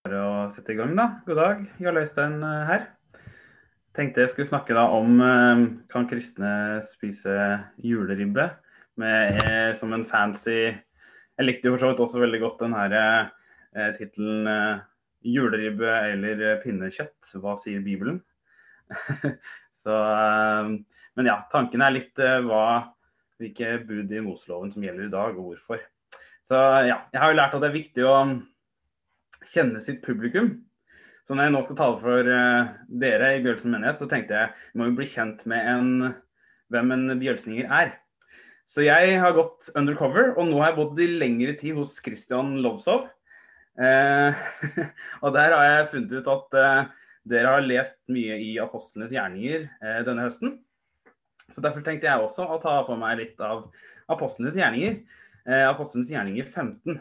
Bare 0.00 0.16
å 0.24 0.36
sette 0.48 0.72
i 0.72 0.78
gang, 0.78 0.94
da. 0.96 1.04
God 1.26 1.36
dag. 1.36 1.64
Jarl 1.84 1.98
Øystein 2.00 2.38
eh, 2.40 2.60
her. 2.64 2.84
Tenkte 3.92 4.22
jeg 4.22 4.30
skulle 4.32 4.48
snakke 4.48 4.72
da 4.72 4.86
om 4.96 5.18
eh, 5.20 5.64
kan 5.92 6.06
kristne 6.08 6.52
spise 6.86 7.34
juleribbe 7.84 8.46
med, 9.02 9.36
eh, 9.44 9.74
som 9.76 9.92
en 9.92 10.06
fancy 10.08 10.54
Jeg 10.70 11.44
likte 11.44 11.68
jo 11.68 11.74
for 11.74 11.82
så 11.82 11.90
vidt 11.90 12.00
også 12.00 12.22
veldig 12.22 12.40
godt 12.40 12.64
den 12.64 12.76
her 12.78 12.94
tittelen 13.96 14.48
'Juleribbe 15.20 15.92
eller 16.10 16.62
pinnekjøtt'. 16.64 17.36
Hva 17.40 17.52
sier 17.60 17.84
Bibelen? 17.84 18.22
Så, 19.82 19.94
men 21.16 21.28
ja, 21.28 21.36
tanken 21.52 21.84
er 21.84 21.94
litt 21.94 22.18
hva, 22.18 22.64
hvilke 23.40 23.76
bud 23.84 24.12
i 24.12 24.24
Moseloven 24.24 24.72
som 24.72 24.84
gjelder 24.84 25.06
i 25.06 25.12
dag, 25.12 25.38
og 25.38 25.52
hvorfor. 25.52 25.80
Så 26.44 26.58
ja, 26.88 26.98
jeg 27.12 27.22
har 27.22 27.30
jo 27.30 27.38
lært 27.38 27.54
at 27.56 27.62
det 27.62 27.70
er 27.70 27.78
viktig 27.78 28.08
å 28.10 28.16
kjenne 29.48 29.80
sitt 29.82 30.02
publikum. 30.04 30.58
Så 31.26 31.36
når 31.36 31.46
jeg 31.46 31.54
nå 31.54 31.62
skal 31.64 31.78
tale 31.78 31.98
for 32.00 32.28
uh, 32.32 32.70
dere 33.02 33.34
i 33.36 33.42
Bjølsen 33.44 33.72
menighet, 33.74 34.00
så 34.00 34.08
tenkte 34.10 34.38
jeg 34.38 34.78
må 34.78 34.88
jo 34.88 34.96
bli 34.98 35.08
kjent 35.08 35.44
med 35.50 35.68
en, 35.70 35.90
hvem 36.72 36.94
en 36.96 37.12
bjølsninger 37.20 37.68
er. 37.70 37.92
Så 38.70 38.84
jeg 38.86 39.16
har 39.22 39.34
gått 39.34 39.68
undercover, 39.78 40.32
og 40.36 40.48
nå 40.48 40.60
har 40.60 40.70
jeg 40.70 40.78
bodd 40.78 41.02
i 41.02 41.10
lengre 41.20 41.56
tid 41.58 41.78
hos 41.78 41.96
Christian 42.02 42.56
Lovsov. 42.64 43.08
Eh, 43.80 44.42
og 45.24 45.34
der 45.34 45.54
har 45.56 45.66
jeg 45.66 45.88
funnet 45.90 46.14
ut 46.18 46.30
at 46.30 46.58
eh, 46.60 46.90
dere 47.30 47.54
har 47.56 47.66
lest 47.66 47.98
mye 48.10 48.38
i 48.42 48.52
apostlenes 48.62 49.14
gjerninger 49.14 49.66
denne 50.06 50.26
høsten. 50.26 50.54
Så 51.50 51.62
derfor 51.62 51.82
tenkte 51.86 52.06
jeg 52.06 52.22
også 52.22 52.46
å 52.46 52.60
ta 52.62 52.76
for 52.86 52.98
meg 52.98 53.18
litt 53.18 53.42
av 53.42 53.66
apostlenes 54.10 54.58
gjerninger. 54.58 55.00
apostlenes 55.66 56.10
gjerninger 56.10 56.46
15. 56.46 57.00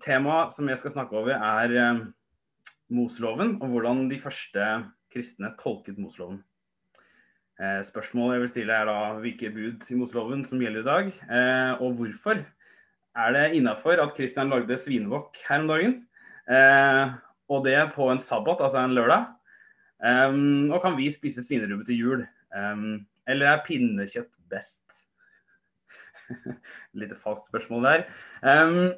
Temaet 0.00 0.54
som 0.56 0.68
jeg 0.70 0.80
skal 0.80 0.94
snakke 0.94 1.18
over, 1.20 1.36
er 1.36 1.98
Moseloven, 2.90 3.58
og 3.60 3.74
hvordan 3.74 4.06
de 4.10 4.18
første 4.18 4.68
kristne 5.12 5.52
tolket 5.60 5.98
Moseloven. 6.00 6.40
Eh, 7.60 7.82
spørsmålet 7.84 8.38
jeg 8.38 8.42
vil 8.42 8.50
stille 8.54 8.76
er 8.76 8.88
da 8.88 8.96
hvilke 9.20 9.50
bud 9.52 9.84
i 9.92 9.96
Moseloven 9.98 10.44
som 10.48 10.62
gjelder 10.62 10.80
i 10.80 10.88
dag, 10.88 11.10
eh, 11.36 11.82
og 11.84 11.98
hvorfor. 11.98 12.40
Er 13.20 13.34
det 13.34 13.56
innafor 13.58 14.00
at 14.00 14.14
Kristian 14.16 14.48
lagde 14.48 14.78
svinebukk 14.78 15.36
her 15.48 15.60
om 15.60 15.68
dagen? 15.68 15.96
Eh, 16.48 17.12
og 17.50 17.64
det 17.66 17.76
på 17.94 18.08
en 18.10 18.22
sabbat, 18.22 18.62
altså 18.64 18.84
en 18.84 18.96
lørdag? 18.96 19.36
og 20.00 20.80
kan 20.80 20.94
vi 20.96 21.10
spise 21.12 21.42
svinerubbe 21.44 21.84
til 21.84 21.98
jul? 21.98 22.20
eller 23.28 23.46
er 23.46 23.64
pinnekjøtt 23.66 24.32
best? 24.48 24.80
Litt 26.96 27.12
fast 27.20 27.50
spørsmål 27.50 27.84
der. 27.84 28.04
Um, 28.40 28.94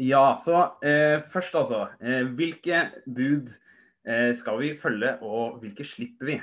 ja, 0.00 0.36
så 0.44 0.62
eh, 0.84 1.20
først 1.30 1.54
altså. 1.54 1.88
Eh, 2.00 2.24
hvilke 2.36 2.90
bud 3.06 3.50
eh, 4.06 4.34
skal 4.36 4.58
vi 4.62 4.76
følge, 4.78 5.16
og 5.22 5.60
hvilke 5.62 5.84
slipper 5.86 6.26
vi? 6.30 6.40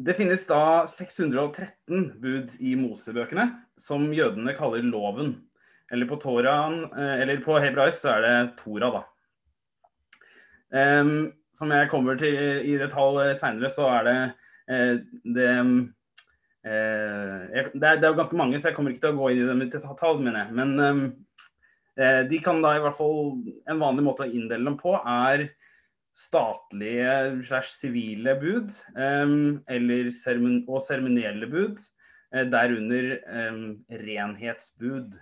Det 0.00 0.14
finnes 0.16 0.46
da 0.48 0.86
613 0.88 2.06
bud 2.22 2.54
i 2.64 2.74
Mosebøkene, 2.80 3.50
som 3.76 4.08
jødene 4.16 4.54
kaller 4.56 4.82
loven. 4.86 5.34
Eller 5.92 6.08
på, 6.08 6.16
Toran, 6.22 6.84
eh, 6.94 7.20
eller 7.20 7.44
på 7.44 7.58
hebraisk 7.60 8.02
så 8.02 8.16
er 8.16 8.26
det 8.26 8.34
Tora, 8.62 8.90
da. 8.94 9.02
som 11.58 11.72
jeg 11.74 11.88
kommer 11.90 12.14
til 12.16 12.34
i 12.62 12.76
detalj 12.78 13.34
seinere, 13.36 13.70
så 13.74 13.88
er 13.90 14.04
det 14.06 14.18
eh, 14.70 15.00
det 15.34 15.48
eh, 15.50 15.64
det 17.74 17.82
er, 17.82 17.98
det 17.98 18.06
er 18.06 18.14
ganske 18.14 18.36
mange, 18.36 18.58
så 18.58 18.68
jeg 18.70 18.76
kommer 18.76 18.90
ikke 18.94 19.02
til 19.02 19.14
å 19.16 19.18
gå 19.18 19.30
inn 19.32 19.42
i 19.42 19.48
dem 19.48 19.62
i 19.64 19.70
detalj. 19.72 20.20
Men 20.54 20.70
Eh, 20.80 20.94
de 21.96 22.38
kan 22.40 22.62
da 22.62 22.76
i 22.76 22.80
hvert 22.80 22.96
fall 22.96 23.32
En 23.68 23.80
vanlig 23.82 24.04
måte 24.06 24.22
å 24.22 24.30
inndele 24.30 24.64
dem 24.64 24.76
på 24.78 24.94
er 24.96 25.48
statlige 26.16 27.42
slash 27.44 27.72
sivile 27.74 28.36
bud 28.40 28.70
eller 28.94 30.10
og 30.10 30.80
seremonielle 30.86 31.48
bud. 31.50 31.82
Eh, 32.30 32.46
derunder 32.46 33.16
renhetsbud, 33.90 35.16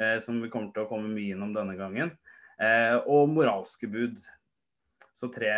eh, 0.00 0.18
som 0.24 0.40
vi 0.40 0.48
kommer 0.48 0.72
til 0.72 0.84
å 0.84 0.88
komme 0.88 1.12
mye 1.12 1.34
innom 1.36 1.52
denne 1.56 1.76
gangen. 1.76 2.14
Og 3.10 3.28
moralske 3.28 3.88
bud. 3.90 4.20
Så 5.14 5.28
tre, 5.34 5.50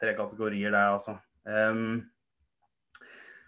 tre 0.00 0.14
kategorier 0.16 0.72
der, 0.72 0.96
altså. 0.96 1.18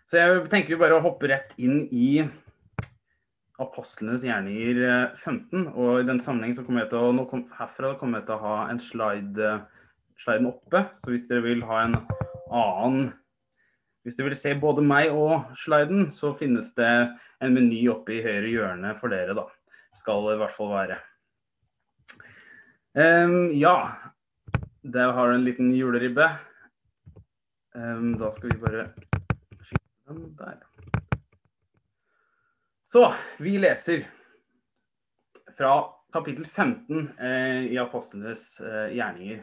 Så 0.07 0.21
jeg 0.21 0.43
tenker 0.53 0.75
vi 0.75 0.81
bare 0.83 0.99
å 0.99 1.05
hoppe 1.05 1.31
rett 1.31 1.55
inn 1.57 1.87
i 1.89 2.21
apostlenes 3.63 4.25
gjerninger 4.27 5.15
15. 5.17 5.67
Eh, 5.67 5.73
og 5.77 6.03
i 6.03 6.07
den 6.09 6.21
sammenheng 6.23 6.55
så 6.57 6.65
kommer 6.67 6.85
jeg 6.85 6.93
til 6.93 7.03
å, 7.03 7.15
nå 7.17 7.27
kom, 7.31 7.47
herfra 7.59 7.95
kommer 8.01 8.21
jeg 8.21 8.29
til 8.29 8.37
å 8.37 8.43
ha 8.45 8.57
en 8.73 8.81
slide, 8.83 9.55
sliden 10.21 10.51
oppe. 10.51 10.85
Så 11.03 11.15
hvis 11.15 11.27
dere 11.31 11.47
vil 11.47 11.67
ha 11.71 11.83
en 11.87 11.99
annen 12.53 13.13
Hvis 14.03 14.17
dere 14.19 14.33
vil 14.33 14.35
se 14.35 14.51
både 14.59 14.83
meg 14.83 15.13
og 15.15 15.53
sliden, 15.55 16.09
så 16.11 16.33
finnes 16.35 16.73
det 16.75 16.91
en 17.39 17.53
meny 17.55 17.85
oppe 17.93 18.17
i 18.17 18.25
høyre 18.25 18.49
hjørne 18.51 18.97
for 18.99 19.15
dere, 19.15 19.37
da. 19.39 19.45
Skal 19.95 20.27
det 20.27 20.33
i 20.35 20.41
hvert 20.41 20.57
fall 20.57 20.73
være. 20.73 20.97
Um, 22.99 23.53
ja. 23.55 23.77
Der 24.83 25.15
har 25.15 25.31
du 25.31 25.37
en 25.37 25.47
liten 25.47 25.71
juleribbe. 25.79 26.27
Um, 27.79 28.19
da 28.19 28.33
skal 28.35 28.51
vi 28.51 28.59
bare 28.67 28.89
skyte 29.63 29.87
den 30.11 30.35
der. 30.41 30.72
Så 32.93 33.15
vi 33.39 33.59
leser 33.59 34.03
fra 35.57 35.95
kapittel 36.13 36.45
15 36.45 37.19
eh, 37.19 37.73
i 37.73 37.79
apostlenes 37.81 38.61
eh, 38.61 38.93
gjerninger. 38.93 39.39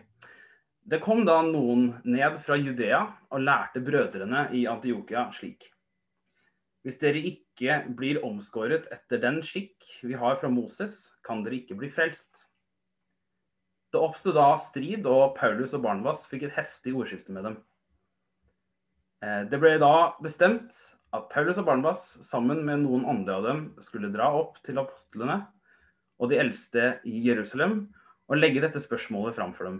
Det 0.86 1.00
kom 1.02 1.24
da 1.26 1.40
noen 1.42 1.88
ned 2.06 2.38
fra 2.46 2.60
Judea 2.62 3.00
og 3.34 3.42
lærte 3.42 3.82
brødrene 3.82 4.44
i 4.54 4.68
Antiokia 4.70 5.24
slik. 5.34 5.66
Hvis 6.86 7.02
dere 7.02 7.24
ikke 7.26 7.80
blir 7.98 8.22
omskåret 8.22 8.86
etter 8.94 9.24
den 9.26 9.42
skikk 9.42 9.82
vi 10.06 10.14
har 10.14 10.38
fra 10.38 10.54
Moses, 10.54 11.10
kan 11.26 11.42
dere 11.42 11.58
ikke 11.64 11.80
bli 11.82 11.90
frelst. 11.90 12.46
Det 13.90 13.98
oppsto 13.98 14.30
da 14.30 14.52
strid, 14.62 15.10
og 15.10 15.34
Paulus 15.42 15.74
og 15.74 15.88
Barnabas 15.88 16.30
fikk 16.30 16.46
et 16.46 16.58
heftig 16.62 16.94
ordskifte 16.94 17.34
med 17.34 17.50
dem. 17.50 17.60
Eh, 19.26 19.44
det 19.50 19.58
ble 19.58 19.74
da 19.82 19.94
bestemt 20.22 20.78
at 21.16 21.30
Paulus 21.32 21.58
og 21.58 21.66
Barnabas 21.70 22.04
sammen 22.26 22.62
med 22.66 22.84
noen 22.84 23.06
andre 23.10 23.38
av 23.40 23.48
dem 23.48 23.62
skulle 23.82 24.12
dra 24.14 24.30
opp 24.38 24.60
til 24.66 24.78
apostlene 24.82 25.42
og 26.20 26.30
de 26.30 26.38
eldste 26.42 26.92
i 27.08 27.24
Jerusalem 27.26 27.82
og 28.30 28.38
legge 28.38 28.62
dette 28.62 28.82
spørsmålet 28.84 29.38
fram 29.38 29.56
for 29.58 29.70
dem. 29.70 29.80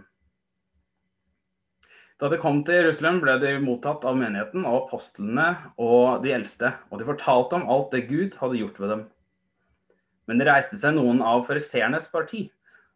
Da 2.20 2.28
de 2.28 2.36
kom 2.36 2.58
til 2.66 2.76
Jerusalem, 2.76 3.22
ble 3.22 3.38
de 3.40 3.54
mottatt 3.62 4.02
av 4.04 4.18
menigheten 4.18 4.66
og 4.68 4.82
apostlene 4.82 5.46
og 5.80 6.20
de 6.24 6.34
eldste, 6.36 6.74
og 6.92 7.00
de 7.00 7.06
fortalte 7.08 7.56
om 7.56 7.64
alt 7.72 7.94
det 7.94 8.02
Gud 8.10 8.36
hadde 8.42 8.58
gjort 8.60 8.80
ved 8.82 8.92
dem. 8.92 9.06
Men 10.28 10.42
det 10.42 10.50
reiste 10.50 10.76
seg 10.76 10.98
noen 10.98 11.22
av 11.24 11.46
fariseernes 11.48 12.10
parti 12.12 12.44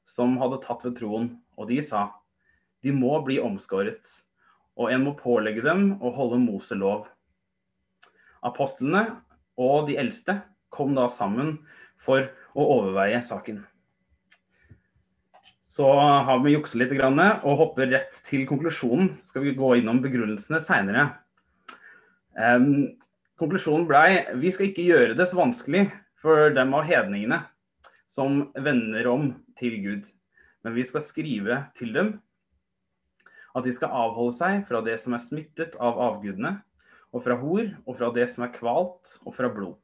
som 0.05 0.37
hadde 0.43 0.61
tatt 0.67 0.85
ved 0.85 0.99
troen, 0.99 1.31
og 1.57 1.71
de 1.71 1.81
sa 1.81 2.11
de 2.85 2.93
må 2.93 3.17
bli 3.25 3.39
omskåret, 3.41 4.11
og 4.77 4.93
en 4.93 5.07
må 5.07 5.15
pålegge 5.17 5.65
dem 5.65 5.95
å 6.05 6.13
holde 6.13 6.43
Moselov. 6.43 7.07
Apostlene 8.45 9.05
og 9.61 9.89
de 9.89 9.99
eldste 10.01 10.41
kom 10.75 10.97
da 10.97 11.07
sammen 11.13 11.59
for 12.01 12.27
å 12.55 12.67
overveie 12.79 13.21
saken. 13.23 13.63
Så 15.75 15.87
har 15.91 16.39
vi 16.45 16.53
jukset 16.55 16.79
litt 16.79 16.93
og 16.95 17.57
hopper 17.59 17.89
rett 17.91 18.21
til 18.29 18.45
konklusjonen. 18.47 19.17
Skal 19.19 19.43
vi 19.43 19.57
gå 19.59 19.73
innom 19.81 19.99
begrunnelsene 20.05 20.61
seinere. 20.63 21.09
Um, 22.39 22.95
konklusjonen 23.39 23.87
blei 23.87 24.25
vi 24.39 24.53
skal 24.55 24.69
ikke 24.71 24.87
gjøre 24.87 25.17
det 25.19 25.27
så 25.31 25.39
vanskelig 25.39 25.89
for 26.23 26.55
dem 26.55 26.75
av 26.75 26.87
hedningene 26.87 27.41
som 28.11 28.45
vender 28.55 29.09
om 29.11 29.33
til 29.59 29.75
Gud. 29.83 30.07
Men 30.63 30.77
vi 30.79 30.87
skal 30.87 31.03
skrive 31.03 31.65
til 31.79 31.91
dem 31.95 32.15
at 33.55 33.67
de 33.67 33.75
skal 33.75 33.95
avholde 33.95 34.35
seg 34.39 34.63
fra 34.69 34.81
det 34.83 34.97
som 35.03 35.15
er 35.15 35.23
smittet 35.23 35.75
av 35.83 35.99
avgudene, 36.03 36.57
og 37.15 37.23
fra 37.23 37.37
hor, 37.39 37.69
og 37.87 37.99
fra 37.99 38.11
det 38.15 38.27
som 38.33 38.45
er 38.47 38.55
kvalt, 38.55 39.19
og 39.23 39.37
fra 39.37 39.51
blod. 39.53 39.77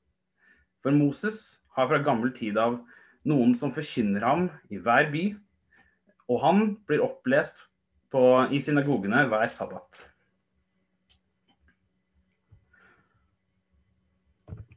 For 0.83 0.95
Moses 0.97 1.61
har 1.77 1.87
fra 1.91 2.01
gammel 2.03 2.33
tid 2.35 2.59
av 2.59 2.81
noen 3.29 3.55
som 3.55 3.73
forkynner 3.75 4.25
ham 4.27 4.47
i 4.73 4.81
hver 4.83 5.11
by, 5.13 5.25
og 6.31 6.43
han 6.43 6.63
blir 6.89 7.05
opplest 7.05 7.67
på, 8.11 8.23
i 8.51 8.59
synagogene 8.63 9.27
hver 9.31 9.47
sabbat. 9.51 10.07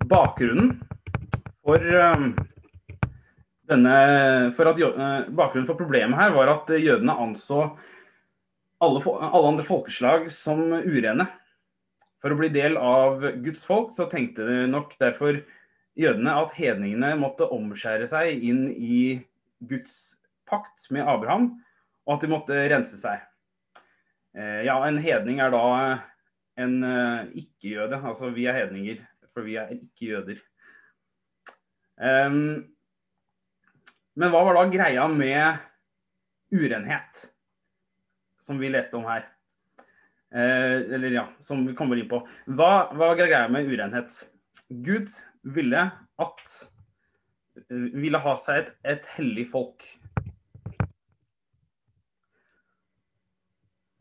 Bakgrunnen 0.03 0.75
for 1.63 1.79
um, 1.79 2.33
denne 3.71 3.93
for 4.53 4.69
at, 4.69 4.81
uh, 4.83 5.29
Bakgrunnen 5.33 5.69
for 5.69 5.79
problemet 5.79 6.19
her 6.19 6.35
var 6.35 6.51
at 6.51 6.73
jødene 6.75 7.15
anså 7.23 7.63
alle, 8.83 8.99
alle 8.99 9.53
andre 9.53 9.65
folkeslag 9.65 10.27
som 10.33 10.59
urene. 10.83 11.29
For 12.23 12.31
å 12.31 12.39
bli 12.39 12.47
del 12.55 12.77
av 12.79 13.19
Guds 13.43 13.65
folk 13.67 13.89
så 13.91 14.07
tenkte 14.07 14.45
de 14.47 14.61
nok 14.71 14.93
derfor 15.01 15.41
jødene 15.99 16.37
at 16.39 16.53
hedningene 16.55 17.09
måtte 17.19 17.49
omskjære 17.51 18.07
seg 18.07 18.45
inn 18.47 18.69
i 18.71 18.99
Guds 19.67 20.15
pakt 20.47 20.87
med 20.95 21.03
Abraham, 21.03 21.49
og 22.07 22.15
at 22.15 22.23
de 22.23 22.31
måtte 22.31 22.61
rense 22.71 22.95
seg. 22.99 23.19
Eh, 24.39 24.63
ja, 24.69 24.77
en 24.87 25.01
hedning 25.03 25.43
er 25.43 25.51
da 25.51 25.65
en 26.63 26.79
uh, 26.85 27.27
ikke-jøde. 27.35 27.99
Altså 27.99 28.31
vi 28.31 28.47
er 28.47 28.55
hedninger, 28.61 29.03
for 29.35 29.43
vi 29.43 29.59
er 29.59 29.75
ikke 29.75 30.13
jøder. 30.13 30.39
Men 34.13 34.31
hva 34.33 34.41
var 34.47 34.57
da 34.57 34.63
greia 34.71 35.05
med 35.11 35.61
urenhet, 36.53 37.27
som 38.41 38.59
vi 38.59 38.71
leste 38.73 38.97
om 38.97 39.05
her? 39.07 39.32
Uh, 40.33 40.79
eller 40.95 41.13
ja, 41.13 41.27
som 41.45 41.61
vi 41.67 41.75
kommer 41.77 41.99
inn 41.99 42.09
på. 42.09 42.23
Hva, 42.49 42.89
hva 42.93 43.11
er 43.13 43.19
greia 43.21 43.49
med 43.53 43.69
urenhet? 43.69 44.23
Gud 44.69 45.11
ville 45.55 45.89
at 46.21 46.55
ville 47.69 48.21
ha 48.21 48.33
seg 48.39 48.63
et, 48.63 48.71
et 48.95 49.11
hellig 49.17 49.45
folk. 49.51 49.85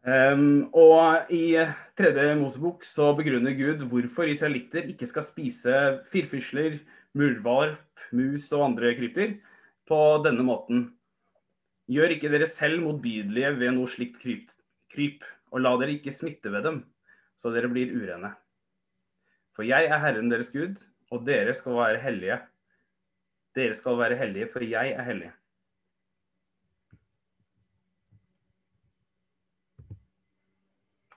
Um, 0.02 0.73
og 0.75 1.31
i 1.31 1.55
tredje 1.94 2.32
Mosebok 2.40 2.82
så 2.82 3.12
begrunner 3.14 3.55
Gud 3.55 3.84
hvorfor 3.87 4.26
israelitter 4.26 4.88
ikke 4.90 5.06
skal 5.06 5.26
spise 5.26 5.76
firfisler, 6.11 6.81
murvarp, 7.14 8.02
mus 8.11 8.49
og 8.56 8.67
andre 8.73 8.96
krypdyr 8.99 9.37
på 9.87 10.00
denne 10.25 10.43
måten. 10.46 10.88
Gjør 11.93 12.17
ikke 12.17 12.32
dere 12.32 12.49
selv 12.50 12.82
motbydelige 12.82 13.52
ved 13.61 13.76
noe 13.76 13.90
slikt 13.90 14.19
kryp, 14.23 14.50
kryp, 14.90 15.23
og 15.52 15.60
la 15.60 15.75
dere 15.81 15.99
ikke 15.99 16.14
smitte 16.14 16.52
ved 16.52 16.64
dem, 16.66 16.81
så 17.37 17.52
dere 17.52 17.70
blir 17.70 17.93
urene. 17.93 18.32
For 19.52 19.69
jeg 19.69 19.90
er 19.90 20.00
Herren 20.00 20.32
deres 20.32 20.50
Gud, 20.52 20.81
og 21.12 21.26
dere 21.28 21.52
skal 21.54 21.76
være 21.76 22.00
hellige. 22.00 22.40
Dere 23.54 23.76
skal 23.76 23.99
være 24.00 24.16
hellige, 24.16 24.49
for 24.49 24.64
jeg 24.64 24.96
er 24.96 25.04
hellig. 25.04 25.31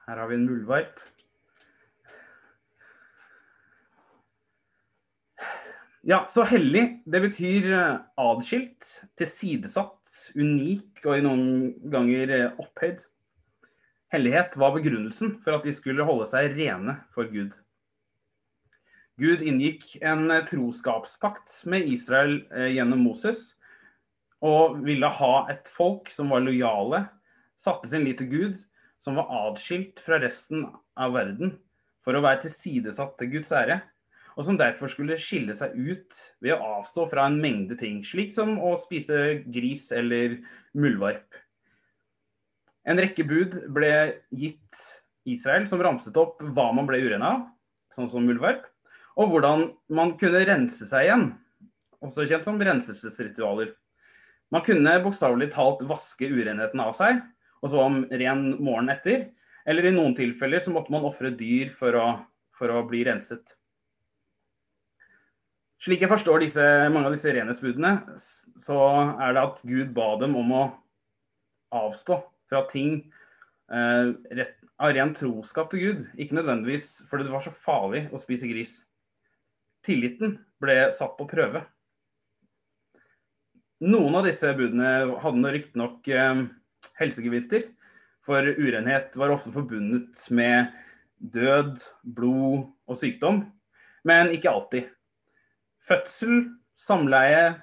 Her 0.06 0.20
har 0.22 0.28
vi 0.30 0.36
en 0.38 0.46
muldvarp. 0.46 1.00
Ja, 6.06 6.20
så 6.30 6.44
hellig, 6.46 6.84
det 7.10 7.22
betyr 7.24 7.72
eh, 7.74 8.02
adskilt, 8.22 8.86
tilsidesatt, 9.18 10.12
unik 10.38 11.02
og 11.08 11.16
i 11.18 11.24
noen 11.26 11.48
ganger 11.90 12.34
eh, 12.36 12.60
opphøyd. 12.62 13.02
Hellighet 14.14 14.58
var 14.62 14.76
begrunnelsen 14.76 15.38
for 15.44 15.58
at 15.58 15.66
de 15.66 15.74
skulle 15.76 16.06
holde 16.06 16.28
seg 16.30 16.54
rene 16.58 17.00
for 17.16 17.30
Gud. 17.32 17.56
Gud 19.20 19.42
inngikk 19.42 19.96
en 20.04 20.30
eh, 20.34 20.44
troskapspakt 20.48 21.62
med 21.72 21.88
Israel 21.90 22.42
gjennom 22.52 23.06
Moses, 23.08 23.54
og 24.46 24.82
ville 24.86 25.10
ha 25.10 25.34
et 25.50 25.70
folk 25.72 26.12
som 26.12 26.30
var 26.34 26.44
lojale, 26.44 27.06
satte 27.58 27.90
sin 27.90 28.04
lit 28.06 28.20
til 28.22 28.30
Gud 28.34 28.64
som 29.06 29.20
var 29.20 29.30
adskilt 29.50 30.02
fra 30.02 30.18
resten 30.22 30.66
av 30.98 31.14
verden 31.14 31.56
for 32.06 32.18
å 32.18 32.24
være 32.26 32.46
tilsidesatt 32.46 33.16
til 33.20 33.36
Guds 33.38 33.52
ære, 33.54 33.80
og 34.36 34.48
som 34.48 34.58
derfor 34.60 34.92
skulle 34.92 35.18
skille 35.22 35.56
seg 35.58 35.76
ut 35.78 36.18
ved 36.44 36.56
å 36.56 36.80
avstå 36.80 37.06
fra 37.12 37.28
en 37.30 37.38
mengde 37.42 37.78
ting, 37.80 38.02
slik 38.04 38.34
som 38.36 38.58
å 38.60 38.74
spise 38.82 39.40
gris 39.46 39.88
eller 39.96 40.40
muldvarp. 40.76 41.38
En 42.86 43.02
rekke 43.02 43.26
bud 43.26 43.58
ble 43.74 43.92
gitt 44.30 44.82
Israel, 45.26 45.66
som 45.70 45.82
ramset 45.82 46.16
opp 46.22 46.42
hva 46.42 46.70
man 46.76 46.86
ble 46.86 47.02
uren 47.02 47.24
av, 47.26 47.48
sånn 47.94 48.10
som 48.12 48.26
muldvarp, 48.28 48.68
og 49.18 49.32
hvordan 49.32 49.70
man 49.96 50.14
kunne 50.20 50.44
rense 50.46 50.86
seg 50.86 51.08
igjen, 51.08 51.26
også 52.06 52.28
kjent 52.30 52.46
som 52.46 52.62
renselsesritualer. 52.62 53.72
Man 54.54 54.62
kunne 54.66 55.00
bokstavelig 55.02 55.50
talt 55.56 55.82
vaske 55.90 56.30
urenheten 56.30 56.84
av 56.84 56.94
seg, 56.98 57.24
og 57.64 57.72
så 57.72 57.82
om 57.82 58.04
ren 58.12 58.52
morgenen 58.60 58.94
etter. 58.94 59.30
Eller 59.66 59.90
i 59.90 59.96
noen 59.96 60.14
tilfeller 60.14 60.62
så 60.62 60.70
måtte 60.76 60.94
man 60.94 61.08
ofre 61.08 61.32
dyr 61.34 61.72
for 61.74 61.98
å, 61.98 62.06
for 62.54 62.70
å, 62.70 62.84
bli 62.86 63.02
renset. 63.08 63.56
Slik 65.82 66.06
jeg 66.06 66.12
forstår 66.12 66.44
disse, 66.46 66.62
mange 66.94 67.10
av 67.10 67.16
disse 67.16 67.34
renhetsbudene, 67.34 67.96
så 68.62 68.78
er 69.18 69.34
det 69.34 69.42
at 69.42 69.66
Gud 69.66 69.90
ba 69.98 70.14
dem 70.22 70.38
om 70.38 70.54
å 70.54 70.64
avstå 71.74 72.22
fra 72.50 72.64
ting 72.70 72.98
eh, 73.72 74.12
rett, 74.38 74.58
av 74.82 74.92
ren 74.96 75.14
troskap 75.16 75.72
til 75.72 75.84
Gud. 75.84 76.04
Ikke 76.20 76.38
nødvendigvis 76.38 77.06
fordi 77.10 77.28
det 77.28 77.34
var 77.36 77.46
så 77.46 77.54
farlig 77.54 78.06
å 78.14 78.22
spise 78.22 78.50
gris. 78.50 78.78
Tilliten 79.86 80.40
ble 80.62 80.90
satt 80.96 81.16
på 81.18 81.28
prøve. 81.30 81.64
Noen 83.86 84.16
av 84.18 84.26
disse 84.26 84.50
budene 84.58 85.18
hadde 85.22 85.56
riktignok 85.58 86.08
eh, 86.10 86.46
helsegevinster. 87.02 87.70
For 88.26 88.42
urenhet 88.42 89.14
var 89.20 89.36
ofte 89.36 89.52
forbundet 89.54 90.24
med 90.34 90.72
død, 91.22 91.78
blod 92.16 92.64
og 92.90 92.98
sykdom, 92.98 93.44
men 94.06 94.32
ikke 94.34 94.50
alltid. 94.50 94.88
Fødsel, 95.86 96.48
samleie, 96.74 97.54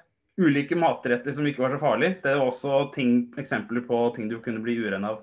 ulike 0.41 0.77
matretter 0.79 1.35
som 1.35 1.45
ikke 1.47 1.63
var 1.63 1.75
så 1.75 1.81
farlig. 1.81 2.15
Det 2.23 2.31
er 2.31 2.41
også 2.41 2.87
ting, 2.95 3.15
eksempler 3.39 3.85
på 3.85 3.99
ting 4.15 4.29
du 4.31 4.39
kunne 4.43 4.63
bli 4.63 4.77
uren 4.81 5.05
av. 5.07 5.21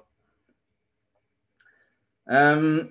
Um, 2.30 2.90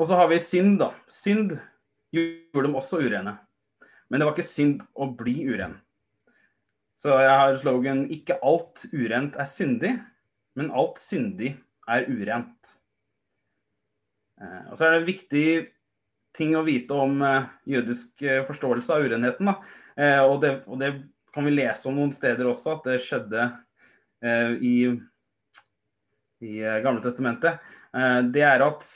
og 0.00 0.08
så 0.08 0.16
har 0.18 0.30
vi 0.30 0.40
synd, 0.40 0.78
da. 0.80 0.92
Synd 1.10 1.56
gjorde 2.14 2.66
dem 2.66 2.78
også 2.78 3.02
urene. 3.04 3.36
Men 4.08 4.20
det 4.20 4.28
var 4.28 4.36
ikke 4.36 4.48
synd 4.48 4.80
å 4.96 5.10
bli 5.16 5.36
uren. 5.48 5.76
Så 6.96 7.18
jeg 7.20 7.36
har 7.36 7.56
slogan 7.58 8.06
'Ikke 8.08 8.38
alt 8.40 8.86
urent 8.94 9.34
er 9.36 9.44
syndig, 9.44 9.92
men 10.54 10.70
alt 10.70 10.98
syndig 10.98 11.56
er 11.88 12.06
urent'. 12.08 12.76
Eh, 14.40 14.70
og 14.70 14.78
så 14.78 14.86
er 14.86 14.98
det 14.98 15.06
viktig 15.06 15.73
ting 16.36 16.54
å 16.58 16.64
vite 16.66 16.96
om 16.98 17.22
eh, 17.24 17.50
jødisk 17.76 18.22
eh, 18.26 18.42
forståelse 18.48 18.94
av 18.94 19.08
urenheten. 19.08 19.50
Og 19.94 20.40
det, 20.42 20.48
og, 20.66 20.80
det, 20.80 20.88
kan 21.30 21.46
vi 21.46 21.52
lese 21.54 21.86
om 21.86 21.94
noen 21.94 22.10
steder 22.10 22.48
også, 22.50 22.72
at 22.72 22.86
det 22.88 22.96
skjedde 23.04 23.44
i, 24.58 24.72
i 26.42 26.54
Gamle 26.82 26.98
testamentet. 27.04 27.62
Det 28.34 28.42
er 28.42 28.64
at 28.66 28.88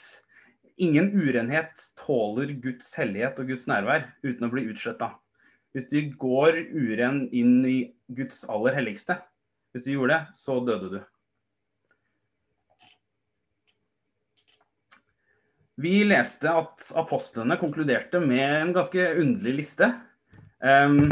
ingen 0.75 1.07
urenhet 1.15 1.85
tåler 1.99 2.51
Guds 2.59 2.91
hellighet 2.99 3.39
og 3.39 3.53
Guds 3.53 3.63
nærvær 3.71 4.09
uten 4.25 4.49
å 4.49 4.51
bli 4.51 4.65
utsletta. 4.73 5.13
Hvis 5.71 5.87
du 5.87 6.01
går 6.19 6.59
uren 6.75 7.29
inn 7.31 7.61
i 7.63 7.77
Guds 8.11 8.41
aller 8.51 8.75
helligste, 8.75 9.21
hvis 9.71 9.87
du 9.87 9.93
gjorde 9.93 10.17
det, 10.17 10.39
så 10.39 10.59
døde 10.67 10.91
du. 10.97 10.99
Vi 15.79 16.01
leste 16.03 16.51
at 16.51 16.89
apostlene 16.99 17.55
konkluderte 17.59 18.19
med 18.19 18.43
en 18.43 18.73
ganske 18.75 19.03
underlig 19.21 19.61
liste. 19.61 19.87
Um, 20.59 21.07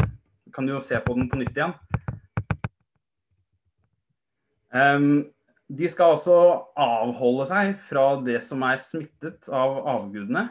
kan 0.52 0.68
jo 0.68 0.80
se 0.84 0.98
på 1.00 1.14
den 1.16 1.28
på 1.30 1.38
nytt 1.40 1.56
igjen. 1.56 1.72
Um, 4.68 5.24
de 5.72 5.88
skal 5.88 6.12
altså 6.16 6.36
avholde 6.76 7.46
seg 7.48 7.78
fra 7.80 8.04
det 8.24 8.42
som 8.44 8.60
er 8.68 8.80
smittet 8.82 9.48
av 9.48 9.78
avgudene 9.88 10.44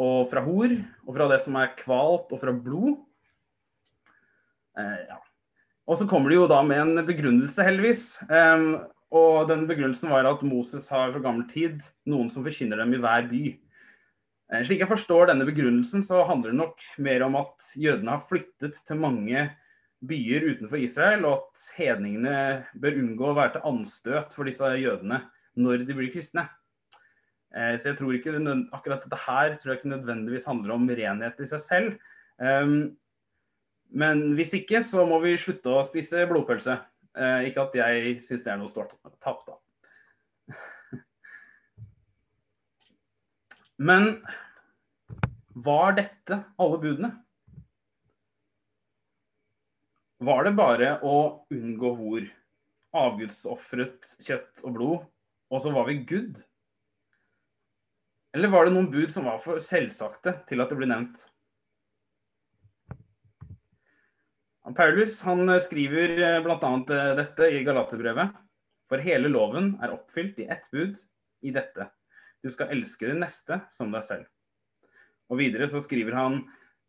og 0.00 0.30
fra 0.32 0.40
hor, 0.46 0.72
og 1.04 1.14
fra 1.14 1.28
det 1.30 1.38
som 1.44 1.60
er 1.60 1.76
kvalt, 1.78 2.32
og 2.32 2.40
fra 2.40 2.56
blod. 2.56 2.96
Uh, 4.80 5.00
ja. 5.12 5.20
Og 5.84 6.00
så 6.00 6.08
kommer 6.08 6.32
de 6.32 6.40
jo 6.40 6.48
da 6.50 6.64
med 6.64 6.80
en 6.80 7.04
begrunnelse, 7.06 7.68
heldigvis. 7.68 8.08
Um, 8.32 8.80
og 9.14 9.48
den 9.50 9.66
begrunnelsen 9.68 10.10
var 10.10 10.26
at 10.26 10.42
Moses 10.46 10.88
har 10.90 11.12
fra 11.14 11.22
gammel 11.22 11.46
tid 11.50 11.84
noen 12.10 12.30
som 12.32 12.44
forkynner 12.46 12.80
dem 12.82 12.96
i 12.96 13.02
hver 13.02 13.28
by. 13.30 13.42
Eh, 14.52 14.64
slik 14.66 14.82
jeg 14.82 14.90
forstår 14.90 15.30
denne 15.30 15.46
begrunnelsen, 15.48 16.02
så 16.06 16.24
handler 16.28 16.52
det 16.52 16.60
nok 16.60 16.88
mer 17.06 17.24
om 17.26 17.38
at 17.40 17.68
jødene 17.78 18.16
har 18.16 18.26
flyttet 18.26 18.80
til 18.86 19.00
mange 19.00 19.46
byer 20.04 20.50
utenfor 20.50 20.82
Israel, 20.82 21.24
og 21.28 21.46
at 21.46 21.68
hedningene 21.78 22.34
bør 22.80 22.98
unngå 23.00 23.30
å 23.30 23.38
være 23.38 23.54
til 23.54 23.70
anstøt 23.70 24.36
for 24.36 24.50
disse 24.50 24.74
jødene 24.82 25.22
når 25.54 25.86
de 25.86 25.96
blir 25.96 26.10
kristne. 26.12 26.48
Eh, 27.54 27.76
så 27.78 27.92
jeg 27.92 28.00
tror 28.00 28.16
ikke 28.16 28.34
akkurat 28.74 29.06
dette 29.06 29.22
her 29.28 29.54
tror 29.56 29.72
jeg 29.72 29.80
ikke 29.80 29.94
nødvendigvis 29.94 30.50
handler 30.50 30.74
om 30.74 30.90
renhet 30.90 31.40
i 31.40 31.48
seg 31.48 31.62
selv. 31.62 31.96
Um, 32.42 32.96
men 33.94 34.32
hvis 34.34 34.56
ikke, 34.58 34.80
så 34.82 35.04
må 35.06 35.20
vi 35.22 35.36
slutte 35.38 35.70
å 35.70 35.84
spise 35.86 36.26
blodpølse. 36.26 36.80
Uh, 37.14 37.46
ikke 37.46 37.62
at 37.68 37.76
jeg 37.78 38.16
syns 38.24 38.42
det 38.42 38.50
er 38.50 38.58
noe 38.58 38.70
stort 38.70 38.94
tap, 39.22 39.44
da. 39.46 39.54
Men 43.78 44.22
var 45.54 45.94
dette 45.98 46.40
alle 46.58 46.78
budene? 46.82 47.10
Var 50.24 50.46
det 50.46 50.54
bare 50.56 50.90
å 51.04 51.14
unngå 51.52 51.90
hor, 51.98 52.26
avgudsofret 52.96 54.14
kjøtt 54.24 54.62
og 54.64 54.76
blod, 54.76 55.06
og 55.50 55.62
så 55.62 55.72
var 55.74 55.88
vi 55.90 56.00
good? 56.06 56.40
Eller 58.34 58.50
var 58.50 58.66
det 58.66 58.74
noen 58.74 58.90
bud 58.90 59.12
som 59.14 59.26
var 59.28 59.42
for 59.42 59.60
selvsagte 59.62 60.38
til 60.48 60.62
at 60.62 60.70
det 60.70 60.78
ble 60.78 60.88
nevnt? 60.90 61.26
Paulus 64.72 65.18
han 65.26 65.44
skriver 65.60 66.40
bl.a. 66.44 66.70
dette 67.18 67.50
i 67.52 67.60
Galaterbrevet. 67.66 68.32
For 68.88 69.00
hele 69.04 69.28
loven 69.28 69.74
er 69.84 69.92
oppfylt 69.92 70.38
i 70.40 70.48
ett 70.48 70.64
bud, 70.72 70.96
i 71.44 71.52
dette. 71.52 71.88
Du 72.44 72.50
skal 72.52 72.72
elske 72.72 73.08
din 73.08 73.20
neste 73.20 73.60
som 73.72 73.92
deg 73.92 74.04
selv. 74.08 74.24
Og 75.32 75.40
videre 75.40 75.68
så 75.68 75.80
skriver 75.84 76.16
han 76.16 76.40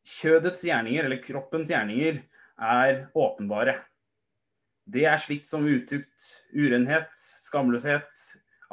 kjødets 0.05 0.63
gjerninger, 0.67 1.08
eller 1.08 1.24
kroppens 1.24 1.72
gjerninger, 1.72 2.22
er 2.55 3.05
åpenbare. 3.15 3.79
Det 4.86 5.03
er 5.10 5.20
slikt 5.20 5.48
som 5.50 5.65
utukt, 5.67 6.29
urenhet, 6.55 7.12
skamløshet, 7.17 8.12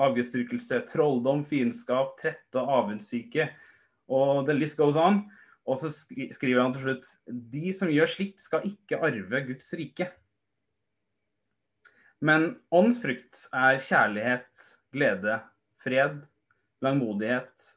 avgudsdyrkelse, 0.03 0.83
trolldom, 0.91 1.47
fiendskap, 1.49 2.15
trette, 2.21 2.61
avundssyke 2.61 3.49
og 4.13 4.47
the 4.47 4.57
list 4.57 4.77
goes 4.77 4.97
on. 4.99 5.23
Og 5.69 5.79
så 5.79 5.91
skriver 5.93 6.63
han 6.63 6.75
til 6.75 6.87
slutt 6.87 7.09
de 7.53 7.71
som 7.77 7.91
gjør 7.93 8.11
slikt, 8.11 8.43
skal 8.43 8.67
ikke 8.67 8.99
arve 8.99 9.43
Guds 9.47 9.69
rike. 9.79 10.09
Men 12.23 12.53
åndsfrukt 12.75 13.47
er 13.55 13.79
kjærlighet, 13.83 14.67
glede, 14.95 15.39
fred, 15.83 16.21
langmodighet, 16.83 17.71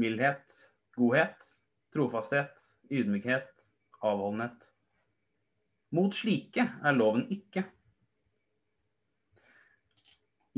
mildhet, 0.00 0.56
godhet, 0.96 1.48
trofasthet, 1.92 2.54
ydmykhet, 2.92 3.72
avholdenhet. 4.00 4.70
Mot 5.96 6.14
slike 6.14 6.64
er 6.64 6.96
loven 6.96 7.26
ikke. 7.34 7.66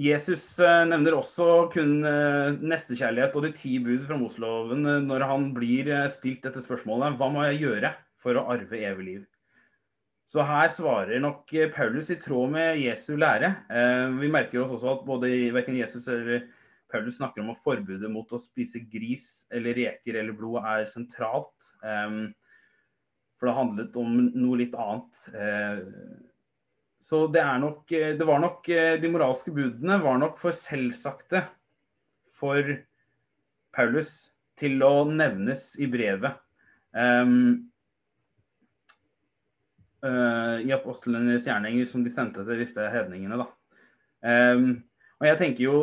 Jesus 0.01 0.45
eh, 0.65 0.85
nevner 0.89 1.19
også 1.19 1.67
kun 1.73 1.99
eh, 2.09 2.55
nestekjærlighet 2.65 3.35
og 3.37 3.45
de 3.45 3.51
ti 3.57 3.75
bud 3.83 4.07
fra 4.07 4.17
Mosloven 4.17 4.87
eh, 4.89 5.03
når 5.05 5.27
han 5.29 5.51
blir 5.53 5.91
stilt 6.15 6.47
dette 6.47 6.63
spørsmålet 6.65 7.19
hva 7.21 7.29
må 7.29 7.45
jeg 7.51 7.61
gjøre 7.67 7.93
for 8.23 8.41
å 8.41 8.47
arve 8.55 8.81
evig 8.81 9.05
liv? 9.11 9.23
Så 10.33 10.41
her 10.49 10.71
svarer 10.73 11.21
nok 11.21 11.51
Paulus 11.75 12.09
i 12.09 12.17
tråd 12.17 12.55
med 12.55 12.79
Jesu 12.81 13.19
lære. 13.21 13.51
Vi 14.17 14.31
merker 14.33 14.63
oss 14.63 14.71
også 14.73 14.95
at 14.95 15.03
både 15.05 15.29
verken 15.53 15.77
Jesus 15.77 16.09
eller 16.09 16.47
Paulus 16.89 17.19
snakker 17.19 17.43
om 17.43 17.51
at 17.53 17.61
forbudet 17.61 18.09
mot 18.09 18.33
å 18.33 18.41
spise 18.41 18.81
gris 18.89 19.27
eller 19.53 19.77
reker 19.77 20.17
eller 20.17 20.33
blod 20.33 20.65
er 20.65 20.87
sentralt. 20.89 21.69
For 21.83 23.45
det 23.51 23.57
handlet 23.59 24.01
om 24.01 24.17
noe 24.33 24.63
litt 24.63 24.73
annet. 24.73 25.21
Så 27.03 27.27
det, 27.27 27.43
nok, 27.59 27.93
eh, 27.93 28.15
det 28.17 28.25
var 28.25 28.39
nok 28.39 28.69
eh, 28.69 28.95
De 29.01 29.11
moralske 29.11 29.51
budene 29.51 29.99
var 30.03 30.21
nok 30.23 30.39
for 30.39 30.55
selvsagte 30.55 31.43
for 32.31 32.69
Paulus 33.75 34.31
til 34.59 34.83
å 34.85 35.03
nevnes 35.09 35.73
i 35.81 35.89
brevet. 35.91 36.37
Um, 36.93 37.71
uh, 40.05 40.61
I 40.61 40.69
apostlenes 40.77 41.47
gjerninger 41.49 41.89
som 41.89 42.03
de 42.05 42.13
sendte 42.13 42.45
til 42.45 42.61
disse 42.61 42.85
hedningene. 42.93 43.47
Um, 44.21 44.67
og 45.23 45.31
jeg 45.31 45.39
tenker 45.41 45.65
jo 45.65 45.79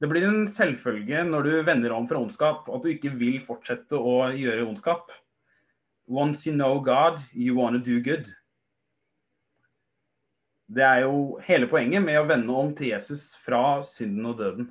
Det 0.00 0.08
blir 0.08 0.24
en 0.24 0.46
selvfølge 0.48 1.24
når 1.28 1.44
du 1.44 1.54
vender 1.66 1.92
om 1.92 2.06
fra 2.08 2.20
ondskap, 2.22 2.68
at 2.72 2.84
du 2.84 2.92
ikke 2.94 3.10
vil 3.20 3.40
fortsette 3.44 3.98
å 3.98 4.30
gjøre 4.32 4.64
ondskap. 4.64 5.10
Once 6.08 6.46
you 6.46 6.54
know 6.54 6.78
God, 6.80 7.18
you 7.34 7.58
wanna 7.58 7.82
do 7.82 7.98
good. 8.00 8.30
Det 10.70 10.82
er 10.86 11.00
jo 11.02 11.40
hele 11.42 11.66
poenget 11.66 12.02
med 12.04 12.14
å 12.20 12.28
vende 12.28 12.54
om 12.54 12.68
til 12.78 12.92
Jesus 12.92 13.32
fra 13.42 13.80
synden 13.82 14.28
og 14.30 14.36
døden. 14.38 14.68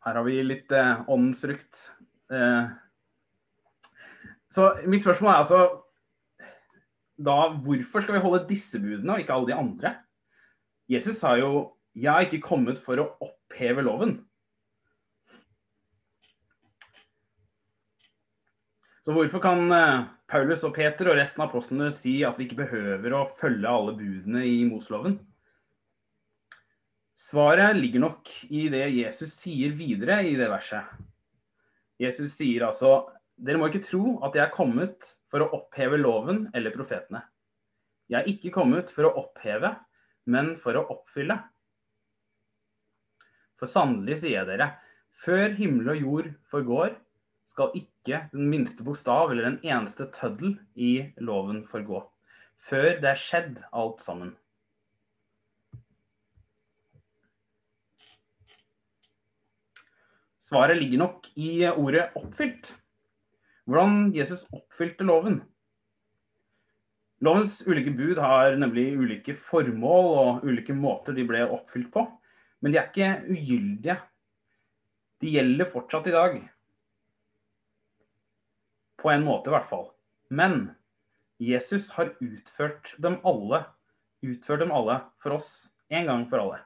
Her 0.00 0.16
har 0.16 0.24
vi 0.26 0.40
litt 0.42 0.72
eh, 0.74 1.04
åndens 1.06 1.42
frukt. 1.44 1.84
Eh. 2.32 2.72
Så 4.50 4.72
mitt 4.90 5.04
spørsmål 5.04 5.30
er 5.30 5.42
altså 5.44 5.60
da 7.20 7.36
hvorfor 7.62 8.02
skal 8.02 8.16
vi 8.16 8.24
holde 8.24 8.48
disse 8.48 8.80
budene 8.80 9.14
og 9.14 9.22
ikke 9.22 9.36
alle 9.36 9.52
de 9.52 9.60
andre? 9.60 9.94
Jesus 10.90 11.20
sa 11.20 11.36
jo 11.38 11.76
'Jeg 11.94 12.10
har 12.10 12.26
ikke 12.26 12.42
kommet 12.42 12.78
for 12.78 12.96
å 12.98 13.10
oppheve 13.20 13.82
loven'. 13.86 14.29
Så 19.10 19.14
hvorfor 19.16 19.40
kan 19.42 19.72
eh, 19.74 20.02
Paulus 20.30 20.60
og 20.62 20.76
Peter 20.76 21.08
og 21.10 21.16
resten 21.18 21.42
av 21.42 21.48
apostlene 21.48 21.88
si 21.90 22.12
at 22.22 22.36
vi 22.38 22.44
ikke 22.46 22.60
behøver 22.60 23.16
å 23.18 23.24
følge 23.26 23.66
alle 23.66 23.96
budene 23.98 24.44
i 24.46 24.60
Mosloven? 24.68 25.16
Svaret 27.18 27.74
ligger 27.74 28.04
nok 28.04 28.30
i 28.54 28.68
det 28.70 28.84
Jesus 28.94 29.34
sier 29.34 29.74
videre 29.74 30.20
i 30.22 30.36
det 30.38 30.46
verset. 30.52 30.94
Jesus 31.98 32.38
sier 32.38 32.68
altså 32.68 32.92
dere 33.34 33.58
må 33.58 33.72
ikke 33.72 33.82
tro 33.88 34.14
at 34.22 34.38
jeg 34.38 34.44
er 34.46 34.54
kommet 34.54 35.10
for 35.26 35.42
å 35.42 35.50
oppheve 35.58 35.98
loven 35.98 36.44
eller 36.54 36.78
profetene. 36.78 37.26
Jeg 38.14 38.22
er 38.22 38.30
ikke 38.30 38.54
kommet 38.60 38.94
for 38.94 39.10
å 39.10 39.14
oppheve, 39.24 39.74
men 40.30 40.54
for 40.54 40.78
å 40.78 40.86
oppfylle. 40.94 41.40
For 43.58 43.74
sannelig 43.74 44.22
sier 44.22 44.38
jeg 44.38 44.52
dere, 44.54 44.76
før 45.10 45.58
himmel 45.58 45.96
og 45.96 46.04
jord 46.06 46.34
forgår, 46.54 47.00
skal 47.50 47.74
ikke 47.74 47.89
den 48.06 48.48
minste 48.50 48.84
bokstav 48.84 49.30
eller 49.30 49.48
en 49.48 49.58
eneste 49.64 50.06
tøddel 50.14 50.56
i 50.74 51.12
loven 51.20 51.64
forgå, 51.68 52.02
før 52.56 53.00
det 53.00 53.10
er 53.12 53.18
skjedd 53.18 53.58
alt 53.72 54.00
sammen. 54.00 54.36
Svaret 60.50 60.80
ligger 60.80 60.98
nok 60.98 61.28
i 61.36 61.62
ordet 61.68 62.10
'oppfylt'. 62.16 62.74
Hvordan 63.64 64.10
Jesus 64.16 64.46
oppfylte 64.52 65.04
loven. 65.04 65.42
Lovens 67.20 67.60
ulike 67.68 67.92
bud 67.94 68.18
har 68.18 68.56
nemlig 68.56 68.96
ulike 68.98 69.34
formål 69.36 70.08
og 70.18 70.44
ulike 70.48 70.74
måter 70.74 71.14
de 71.14 71.26
ble 71.28 71.44
oppfylt 71.44 71.92
på. 71.92 72.02
Men 72.60 72.72
de 72.72 72.80
er 72.80 72.88
ikke 72.88 73.10
ugyldige. 73.30 73.96
De 75.20 75.30
gjelder 75.36 75.70
fortsatt 75.70 76.08
i 76.08 76.16
dag. 76.16 76.40
På 79.00 79.10
en 79.12 79.24
måte, 79.24 79.50
i 79.50 79.54
hvert 79.54 79.68
fall. 79.70 79.88
Men 80.28 80.70
Jesus 81.40 81.88
har 81.96 82.12
utført 82.20 82.94
dem 83.00 83.16
alle, 83.24 83.64
utført 84.22 84.60
dem 84.60 84.74
alle 84.76 85.00
for 85.22 85.38
oss 85.38 85.70
en 85.88 86.06
gang 86.06 86.26
for 86.28 86.42
alle. 86.42 86.60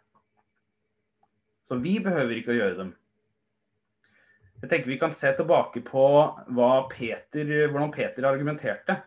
Så 1.64 1.78
vi 1.80 1.96
behøver 2.02 2.40
ikke 2.40 2.52
å 2.52 2.58
gjøre 2.58 2.78
dem. 2.82 2.90
Jeg 4.64 4.70
tenker 4.70 4.90
Vi 4.90 4.98
kan 5.00 5.12
se 5.12 5.30
tilbake 5.36 5.82
på 5.84 6.04
Peter, 6.90 7.54
hvordan 7.68 7.92
Peter 7.92 8.28
argumenterte 8.28 8.98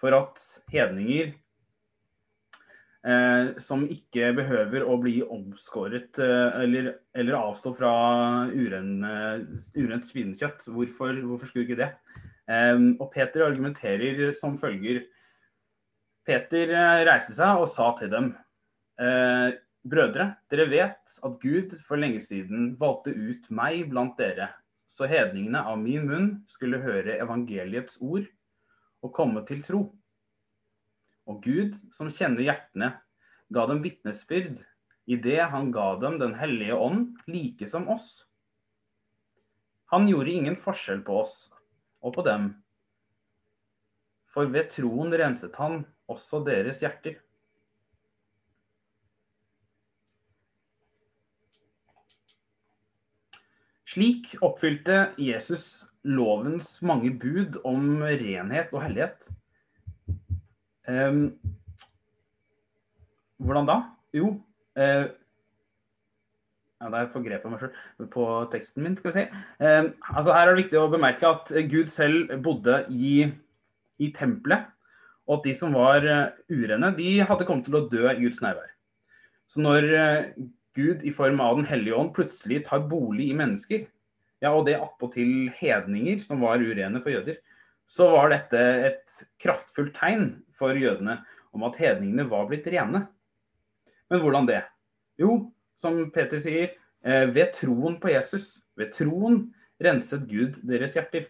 for 0.00 0.16
at 0.16 0.40
hedninger 0.72 1.34
eh, 3.06 3.52
som 3.62 3.84
ikke 3.92 4.32
behøver 4.38 4.86
å 4.88 4.96
bli 5.02 5.18
omskåret 5.22 6.18
eh, 6.22 6.60
eller, 6.64 6.92
eller, 7.14 7.38
avstå 7.38 7.74
fra 7.76 7.92
urent 8.50 10.08
svinekjøtt. 10.08 10.66
Hvorfor, 10.72 11.20
hvorfor 11.28 11.50
skulle 11.50 11.68
ikke 11.68 11.82
det? 11.84 11.92
Um, 12.52 12.96
og 13.00 13.12
Peter 13.14 13.46
argumenterer 13.46 14.32
som 14.36 14.58
følger. 14.60 15.04
Peter 16.26 16.70
eh, 16.70 17.02
reiste 17.08 17.34
seg 17.34 17.60
og 17.62 17.68
sa 17.70 17.88
til 17.98 18.10
dem 18.12 18.28
eh, 19.02 19.54
Brødre, 19.82 20.28
dere 20.52 20.68
vet 20.70 21.14
at 21.26 21.38
Gud 21.42 21.72
for 21.82 21.98
lenge 21.98 22.20
siden 22.22 22.76
valgte 22.78 23.10
ut 23.10 23.48
meg 23.50 23.88
blant 23.90 24.14
dere, 24.20 24.52
så 24.86 25.08
hedningene 25.10 25.64
av 25.66 25.80
min 25.82 26.04
munn 26.06 26.28
skulle 26.50 26.82
høre 26.84 27.16
evangeliets 27.24 27.98
ord 27.98 28.28
og 29.02 29.14
komme 29.16 29.42
til 29.48 29.64
tro. 29.66 29.80
Og 31.26 31.42
Gud, 31.42 31.74
som 31.90 32.10
kjenner 32.12 32.44
hjertene, 32.46 32.92
ga 33.50 33.66
dem 33.70 33.82
vitnesbyrd 33.82 34.62
i 35.10 35.18
det 35.18 35.40
han 35.50 35.72
ga 35.74 35.96
dem 35.98 36.20
Den 36.22 36.36
hellige 36.38 36.78
ånd, 36.78 37.16
like 37.26 37.66
som 37.66 37.88
oss. 37.90 38.28
Han 39.90 40.06
gjorde 40.06 40.30
ingen 40.30 40.56
forskjell 40.56 41.02
på 41.02 41.18
oss 41.24 41.50
og 42.02 42.14
på 42.16 42.24
dem. 42.26 42.50
For 44.32 44.48
ved 44.50 44.70
troen 44.72 45.12
renset 45.14 45.56
han 45.60 45.82
også 46.10 46.42
deres 46.46 46.82
hjerter. 46.82 47.20
Slik 53.92 54.30
oppfylte 54.40 55.10
Jesus 55.20 55.84
lovens 56.08 56.78
mange 56.80 57.10
bud 57.20 57.58
om 57.68 58.00
renhet 58.00 58.72
og 58.72 58.86
hellighet. 58.86 59.26
Um, 60.88 61.26
hvordan 63.36 63.68
da? 63.68 63.76
Jo, 64.16 64.30
uh, 64.80 65.04
ja, 66.82 66.90
Der 66.90 67.10
forgrep 67.12 67.46
jeg 67.46 67.52
meg 67.52 67.62
selv 67.62 68.10
på 68.12 68.26
teksten 68.52 68.82
min. 68.82 68.96
skal 68.98 69.12
vi 69.12 69.16
si. 69.20 69.24
Eh, 69.62 69.90
altså 70.10 70.34
Her 70.34 70.48
er 70.48 70.52
det 70.52 70.64
viktig 70.64 70.80
å 70.80 70.90
bemerke 70.90 71.30
at 71.30 71.52
Gud 71.70 71.92
selv 71.92 72.34
bodde 72.42 72.82
i, 72.90 73.30
i 74.02 74.10
tempelet. 74.16 74.66
Og 75.28 75.38
at 75.38 75.46
de 75.46 75.54
som 75.54 75.74
var 75.76 76.02
uh, 76.02 76.34
urene, 76.50 76.90
de 76.96 77.22
hadde 77.22 77.46
kommet 77.46 77.68
til 77.68 77.78
å 77.78 77.86
dø 77.86 78.08
i 78.10 78.18
Guds 78.24 78.42
nærvær. 78.42 78.72
Så 79.46 79.62
når 79.62 79.86
uh, 79.94 80.44
Gud 80.74 81.04
i 81.06 81.12
form 81.14 81.40
av 81.44 81.60
Den 81.60 81.68
hellige 81.68 81.98
ånd 81.98 82.10
plutselig 82.16 82.64
tar 82.66 82.82
bolig 82.90 83.30
i 83.30 83.38
mennesker, 83.38 83.86
ja, 84.42 84.50
og 84.50 84.66
det 84.66 84.80
attpåtil 84.80 85.52
hedninger 85.54 86.18
som 86.24 86.42
var 86.42 86.62
urene 86.62 87.00
for 87.04 87.14
jøder, 87.14 87.38
så 87.86 88.08
var 88.10 88.32
dette 88.32 88.60
et 88.88 89.16
kraftfullt 89.42 89.94
tegn 89.94 90.26
for 90.56 90.74
jødene 90.74 91.20
om 91.54 91.66
at 91.68 91.78
hedningene 91.78 92.26
var 92.30 92.48
blitt 92.48 92.66
rene. 92.72 93.04
Men 94.10 94.22
hvordan 94.22 94.48
det? 94.48 94.62
Jo, 95.20 95.36
som 95.82 95.98
Peter 96.14 96.40
sier, 96.42 96.74
eh, 97.04 97.26
ved 97.34 97.52
troen 97.58 97.98
på 98.00 98.12
Jesus, 98.14 98.60
ved 98.78 98.92
troen 98.94 99.44
renset 99.82 100.26
Gud 100.30 100.60
deres 100.62 100.94
hjerter. 100.96 101.26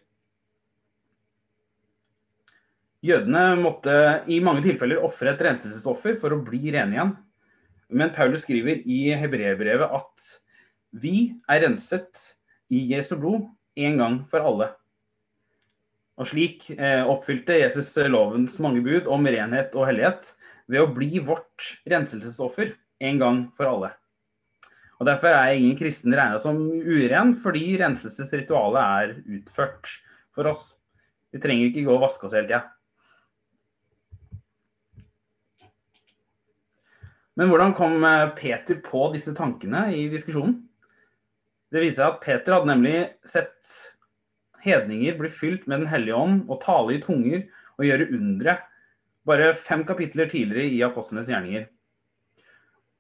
Jødene 3.02 3.56
måtte 3.58 3.94
i 4.30 4.38
mange 4.44 4.62
tilfeller 4.62 5.02
ofre 5.02 5.32
et 5.32 5.40
renselsesoffer 5.42 6.14
for 6.20 6.34
å 6.36 6.42
bli 6.44 6.70
rene 6.70 6.94
igjen. 6.94 7.16
Men 7.92 8.12
Paulus 8.14 8.44
skriver 8.46 8.84
i 8.86 9.00
hebreerbrevet 9.18 9.90
at 9.98 10.28
vi 11.02 11.32
er 11.50 11.64
renset 11.64 12.20
i 12.72 12.84
Jesu 12.92 13.16
blod 13.18 13.48
en 13.80 13.98
gang 13.98 14.20
for 14.30 14.44
alle. 14.46 14.70
Og 16.20 16.28
slik 16.28 16.68
eh, 16.76 17.02
oppfylte 17.08 17.56
Jesus 17.58 17.90
lovens 18.06 18.58
mange 18.62 18.84
bud 18.84 19.08
om 19.10 19.26
renhet 19.26 19.74
og 19.74 19.88
hellighet 19.88 20.34
ved 20.70 20.84
å 20.84 20.92
bli 20.94 21.18
vårt 21.24 21.72
renselsesoffer 21.88 22.76
en 23.02 23.18
gang 23.18 23.42
for 23.56 23.66
alle. 23.72 23.92
Og 25.02 25.08
Derfor 25.08 25.34
er 25.34 25.56
ingen 25.56 25.74
kristen 25.74 26.14
regna 26.14 26.38
som 26.38 26.60
uren, 26.62 27.32
fordi 27.42 27.72
renselsesritualet 27.80 28.82
er 28.82 29.14
utført 29.34 29.88
for 30.30 30.46
oss. 30.46 30.76
Vi 31.34 31.40
trenger 31.42 31.72
ikke 31.72 31.82
gå 31.88 31.96
og 31.96 32.04
vaske 32.04 32.28
oss 32.28 32.36
hele 32.38 32.46
tida. 32.46 32.60
Men 37.34 37.50
hvordan 37.50 37.74
kom 37.74 38.04
eh, 38.06 38.28
Peter 38.38 38.78
på 38.84 39.08
disse 39.10 39.34
tankene 39.34 39.88
i 39.96 40.04
diskusjonen? 40.12 40.60
Det 41.72 41.82
viser 41.82 42.04
seg 42.04 42.12
at 42.12 42.20
Peter 42.22 42.54
hadde 42.54 42.70
nemlig 42.70 42.98
sett 43.26 43.72
hedninger 44.62 45.16
bli 45.18 45.32
fylt 45.32 45.64
med 45.66 45.82
Den 45.82 45.90
hellige 45.90 46.20
ånd 46.20 46.44
og 46.46 46.60
tale 46.62 46.94
i 46.94 47.00
tunger 47.02 47.48
og 47.74 47.88
gjøre 47.88 48.06
undre 48.20 48.54
bare 49.26 49.50
fem 49.58 49.82
kapitler 49.88 50.30
tidligere 50.30 50.70
i 50.76 50.78
apostlenes 50.86 51.26
gjerninger. 51.32 51.66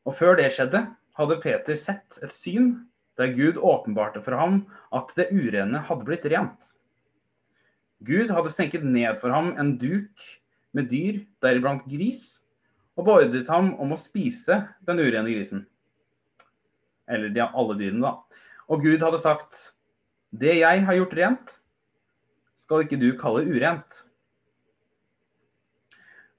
Og 0.02 0.18
før 0.18 0.34
det 0.40 0.48
skjedde, 0.56 0.82
hadde 1.18 1.40
Peter 1.42 1.76
sett 1.78 2.18
et 2.22 2.32
syn 2.32 2.74
der 3.20 3.34
Gud 3.36 3.58
åpenbarte 3.60 4.22
for 4.24 4.36
ham 4.38 4.62
at 4.94 5.12
det 5.18 5.28
urene 5.32 5.82
hadde 5.88 6.06
blitt 6.08 6.28
rent. 6.32 6.72
Gud 8.02 8.32
hadde 8.34 8.52
senket 8.52 8.84
ned 8.86 9.18
for 9.20 9.34
ham 9.34 9.52
en 9.60 9.76
duk 9.78 10.24
med 10.72 10.88
dyr, 10.90 11.20
deriblant 11.44 11.84
gris, 11.86 12.40
og 12.96 13.06
beordret 13.06 13.50
ham 13.52 13.74
om 13.80 13.92
å 13.94 14.00
spise 14.00 14.58
den 14.88 15.00
urene 15.00 15.28
grisen. 15.28 15.66
Eller 17.08 17.32
de, 17.34 17.44
alle 17.44 17.76
dyrene, 17.78 18.02
da. 18.02 18.48
Og 18.72 18.82
Gud 18.84 19.04
hadde 19.04 19.20
sagt, 19.20 19.60
det 20.32 20.56
jeg 20.62 20.84
har 20.86 20.96
gjort 20.96 21.14
rent, 21.18 21.54
skal 22.56 22.84
ikke 22.84 23.00
du 23.00 23.10
kalle 23.20 23.44
urent. 23.44 24.02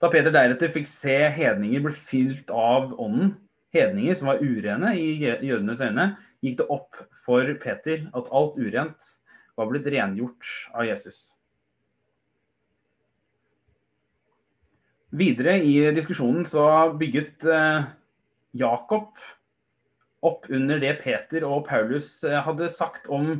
Da 0.02 0.10
Peter 0.12 0.34
deretter 0.34 0.72
fikk 0.72 0.88
se 0.90 1.16
hedninger 1.36 1.84
bli 1.86 1.94
fylt 1.96 2.50
av 2.52 2.92
ånden, 3.00 3.36
hedninger 3.74 4.18
som 4.18 4.30
var 4.32 4.42
urene 4.44 4.94
i 5.00 5.16
jødenes 5.22 5.82
øyne, 5.82 6.14
gikk 6.44 6.60
det 6.62 6.70
opp 6.74 7.00
for 7.26 7.48
Peter 7.62 8.08
at 8.14 8.30
alt 8.36 8.60
urent 8.60 9.14
var 9.58 9.70
blitt 9.70 9.88
rengjort 9.94 10.50
av 10.74 10.88
Jesus. 10.88 11.32
Videre 15.14 15.60
i 15.62 15.76
diskusjonen 15.94 16.46
så 16.50 16.66
bygget 16.98 17.46
eh, 17.46 17.86
Jakob 18.58 19.12
opp 20.26 20.48
under 20.50 20.80
det 20.82 20.96
Peter 21.04 21.46
og 21.46 21.68
Paulus 21.68 22.24
eh, 22.26 22.40
hadde 22.42 22.72
sagt 22.74 23.06
om, 23.14 23.36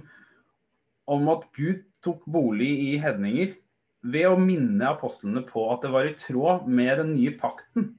om 1.10 1.34
at 1.34 1.48
Gud 1.58 1.82
tok 2.06 2.22
bolig 2.30 2.70
i 2.92 2.94
hedninger, 3.02 3.56
ved 4.04 4.28
å 4.28 4.36
minne 4.36 4.90
apostlene 4.90 5.46
på 5.48 5.64
at 5.72 5.86
det 5.86 5.94
var 5.94 6.10
i 6.10 6.16
tråd 6.20 6.66
med 6.68 6.98
den 7.00 7.14
nye 7.16 7.32
pakten 7.40 7.94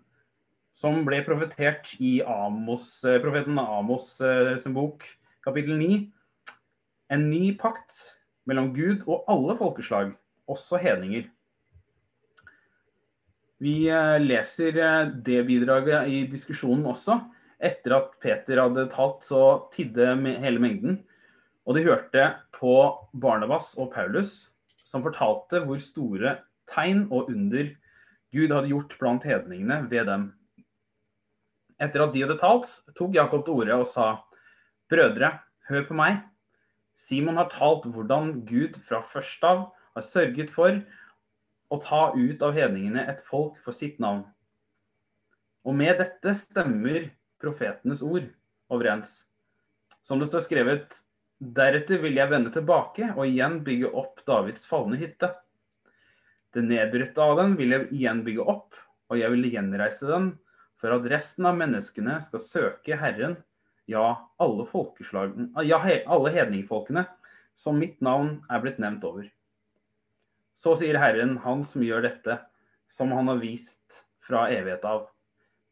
som 0.75 1.05
ble 1.07 1.21
profetert 1.27 1.95
i 2.03 2.19
Amos, 2.27 2.99
eh, 3.07 3.21
profeten 3.23 3.59
Amos 3.63 4.19
eh, 4.21 4.57
sin 4.59 4.75
bok, 4.75 5.07
kapittel 5.45 5.79
9. 5.79 6.01
En 7.15 7.29
ny 7.31 7.55
pakt 7.59 8.19
mellom 8.49 8.73
Gud 8.75 9.07
og 9.07 9.25
alle 9.31 9.55
folkeslag, 9.59 10.13
også 10.51 10.81
hedninger. 10.83 11.31
Vi 13.63 13.77
eh, 13.87 14.19
leser 14.19 14.75
det 15.25 15.45
bidraget 15.47 16.11
i 16.11 16.25
diskusjonen 16.31 16.91
også. 16.91 17.21
Etter 17.65 17.95
at 18.01 18.19
Peter 18.21 18.65
hadde 18.67 18.89
talt, 18.93 19.23
så 19.25 19.71
tidde 19.73 20.11
hele 20.43 20.61
mengden. 20.61 20.99
Og 21.65 21.79
de 21.79 21.87
hørte 21.87 22.27
på 22.53 22.75
Barnabas 23.15 23.73
og 23.79 23.95
Paulus, 23.95 24.51
som 24.85 25.07
fortalte 25.07 25.63
hvor 25.65 25.79
store 25.81 26.41
tegn 26.69 27.07
og 27.15 27.31
under 27.31 27.71
Gud 28.35 28.51
hadde 28.51 28.73
gjort 28.73 28.99
blant 28.99 29.25
hedningene 29.25 29.85
ved 29.89 30.11
dem. 30.11 30.33
Etter 31.83 32.05
at 32.05 32.13
de 32.15 32.23
hadde 32.23 32.39
talt, 32.39 32.69
tok 32.95 33.17
Jakob 33.17 33.45
til 33.47 33.63
orde 33.63 33.81
og 33.83 33.89
sa, 33.91 34.09
Brødre, 34.91 35.31
hør 35.69 35.87
på 35.89 35.97
meg. 35.99 36.21
Simon 36.95 37.41
har 37.41 37.51
talt 37.51 37.87
hvordan 37.91 38.45
Gud 38.47 38.79
fra 38.87 39.01
først 39.03 39.43
av 39.49 39.67
har 39.97 40.07
sørget 40.07 40.53
for 40.55 40.79
å 41.73 41.81
ta 41.83 42.05
ut 42.15 42.43
av 42.45 42.55
hedningene 42.55 43.07
et 43.11 43.23
folk 43.25 43.59
for 43.63 43.75
sitt 43.75 43.99
navn. 44.03 44.23
Og 45.65 45.75
med 45.75 45.99
dette 45.99 46.35
stemmer 46.37 47.09
profetenes 47.43 48.05
ord 48.05 48.29
overens. 48.73 49.25
Som 50.05 50.21
det 50.21 50.29
står 50.29 50.45
skrevet, 50.45 51.01
deretter 51.41 52.03
vil 52.03 52.21
jeg 52.21 52.31
vende 52.31 52.53
tilbake 52.55 53.11
og 53.15 53.25
igjen 53.27 53.63
bygge 53.67 53.91
opp 53.91 54.23
Davids 54.29 54.69
falne 54.69 55.01
hytte. 55.01 55.33
Det 56.55 56.63
nedbrutte 56.63 57.25
av 57.25 57.41
den 57.41 57.57
vil 57.59 57.75
jeg 57.75 57.89
igjen 57.97 58.23
bygge 58.27 58.45
opp, 58.47 58.77
og 59.11 59.19
jeg 59.19 59.33
vil 59.33 59.49
gjenreise 59.51 60.07
den 60.07 60.35
for 60.85 60.93
at 60.93 61.07
resten 61.09 61.47
av 61.49 61.57
menneskene 61.57 62.19
skal 62.21 62.43
søke 62.45 62.97
Herren, 63.01 63.39
ja, 63.89 64.05
alle 64.37 64.67
ja, 65.65 65.79
alle 65.81 66.33
hedningfolkene, 66.35 67.07
som 67.57 67.79
mitt 67.81 68.03
navn 68.05 68.43
er 68.53 68.61
blitt 68.61 68.83
nevnt 68.83 69.07
over. 69.09 69.31
Så 70.53 70.75
sier 70.77 70.99
Herren, 71.01 71.39
han 71.41 71.65
som 71.65 71.81
gjør 71.81 72.05
dette, 72.05 72.37
som 72.93 73.17
han 73.17 73.33
har 73.33 73.41
vist 73.41 74.05
fra 74.21 74.45
evighet 74.53 74.85
av. 74.85 75.09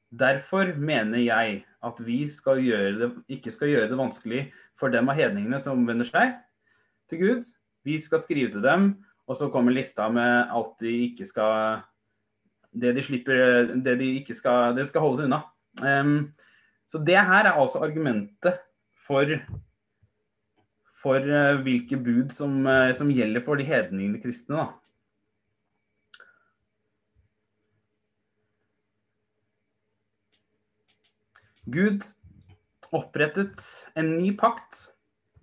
Derfor 0.08 0.72
mener 0.80 1.20
jeg 1.20 1.60
at 1.84 2.00
vi 2.00 2.22
skal 2.32 2.64
det, 3.04 3.12
ikke 3.36 3.52
skal 3.52 3.68
gjøre 3.68 3.92
det 3.92 4.00
vanskelig 4.00 4.42
for 4.80 4.88
dem 4.96 5.12
av 5.12 5.20
hedningene 5.20 5.60
som 5.60 5.76
omvender 5.76 6.08
seg 6.08 6.38
til 7.12 7.20
Gud. 7.20 7.52
Vi 7.84 8.00
skal 8.00 8.24
skrive 8.24 8.56
til 8.56 8.64
dem, 8.64 8.94
og 9.28 9.36
så 9.36 9.52
kommer 9.52 9.76
lista 9.76 10.08
med 10.08 10.48
alt 10.56 10.78
de 10.80 11.02
ikke 11.10 11.28
skal 11.28 11.84
det 12.72 12.94
de 12.96 13.02
slipper 13.04 13.74
Det 13.84 13.98
de 14.00 14.14
ikke 14.20 14.34
skal 14.34 14.76
Det 14.76 14.86
skal 14.88 15.04
holdes 15.04 15.24
unna. 15.26 15.42
Um, 15.82 16.32
så 16.88 17.00
det 17.00 17.16
her 17.16 17.46
er 17.46 17.56
altså 17.56 17.82
argumentet 17.84 18.60
for 19.06 19.28
for 21.02 21.18
uh, 21.18 21.58
hvilke 21.64 21.96
bud 21.98 22.30
som, 22.30 22.60
uh, 22.66 22.92
som, 22.94 23.10
gjelder 23.10 23.42
for 23.42 23.58
de 23.58 23.64
hedningene 23.66 24.20
kristne. 24.22 24.56
da. 24.56 24.68
Gud 31.72 32.06
opprettet 32.92 33.62
en 33.96 34.16
ny 34.18 34.32
pakt 34.36 34.92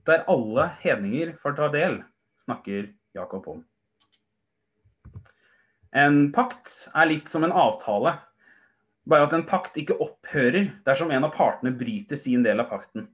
der 0.07 0.25
alle 0.31 0.69
hedninger 0.83 1.35
får 1.41 1.57
ta 1.57 1.69
del, 1.73 2.01
snakker 2.43 2.91
Jakob 3.15 3.47
om. 3.47 3.68
En 5.95 6.27
pakt 6.33 6.89
er 6.93 7.09
litt 7.09 7.29
som 7.31 7.45
en 7.45 7.55
avtale, 7.55 8.17
bare 9.09 9.25
at 9.25 9.33
en 9.33 9.45
pakt 9.47 9.79
ikke 9.81 9.97
opphører 10.03 10.69
dersom 10.85 11.09
en 11.13 11.25
av 11.25 11.33
partene 11.33 11.73
bryter 11.73 12.19
sin 12.19 12.43
del 12.45 12.61
av 12.61 12.69
pakten. 12.69 13.07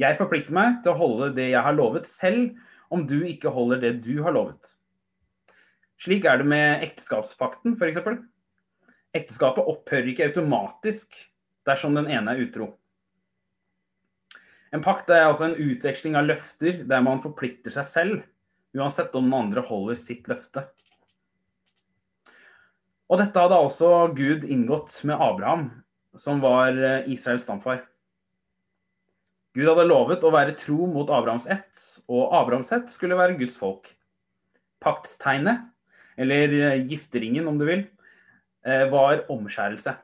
Jeg 0.00 0.16
forplikter 0.18 0.56
meg 0.56 0.80
til 0.82 0.94
å 0.94 0.98
holde 0.98 1.30
det 1.36 1.50
jeg 1.52 1.62
har 1.62 1.76
lovet, 1.76 2.08
selv 2.08 2.56
om 2.90 3.04
du 3.06 3.20
ikke 3.28 3.52
holder 3.54 3.82
det 3.82 3.92
du 4.02 4.22
har 4.24 4.34
lovet. 4.34 4.74
Slik 6.00 6.24
er 6.24 6.40
det 6.40 6.48
med 6.48 6.82
ekteskapspakten, 6.86 7.76
f.eks. 7.76 8.00
Ekteskapet 9.14 9.68
opphører 9.68 10.10
ikke 10.10 10.30
automatisk 10.30 11.18
dersom 11.68 11.98
den 11.98 12.08
ene 12.10 12.32
er 12.32 12.46
utro. 12.46 12.72
En 14.72 14.82
pakt 14.82 15.10
er 15.10 15.26
altså 15.26 15.48
en 15.48 15.58
utveksling 15.58 16.16
av 16.18 16.28
løfter 16.30 16.84
der 16.88 17.02
man 17.04 17.22
forplikter 17.22 17.74
seg 17.74 17.86
selv, 17.86 18.20
uansett 18.74 19.14
om 19.18 19.26
den 19.26 19.36
andre 19.36 19.64
holder 19.66 19.98
sitt 19.98 20.30
løfte. 20.30 20.64
Og 23.10 23.18
dette 23.18 23.42
hadde 23.42 23.58
også 23.58 23.88
Gud 24.14 24.44
inngått 24.46 25.00
med 25.08 25.18
Abraham, 25.18 25.64
som 26.18 26.38
var 26.42 26.76
eh, 26.78 27.08
Israels 27.10 27.42
stamfar. 27.42 27.82
Gud 29.58 29.66
hadde 29.66 29.88
lovet 29.88 30.22
å 30.22 30.30
være 30.30 30.54
tro 30.54 30.86
mot 30.86 31.08
Abrahams 31.10 31.48
ett, 31.50 31.74
og 32.06 32.30
Abrahams 32.38 32.70
ett 32.76 32.92
skulle 32.92 33.18
være 33.18 33.34
Guds 33.40 33.56
folk. 33.58 33.88
Paktstegnet, 34.78 35.64
eller 36.22 36.54
eh, 36.54 36.84
gifteringen 36.86 37.50
om 37.50 37.58
du 37.58 37.66
vil, 37.66 37.82
eh, 38.62 38.86
var 38.92 39.24
omskjærelse. 39.32 39.96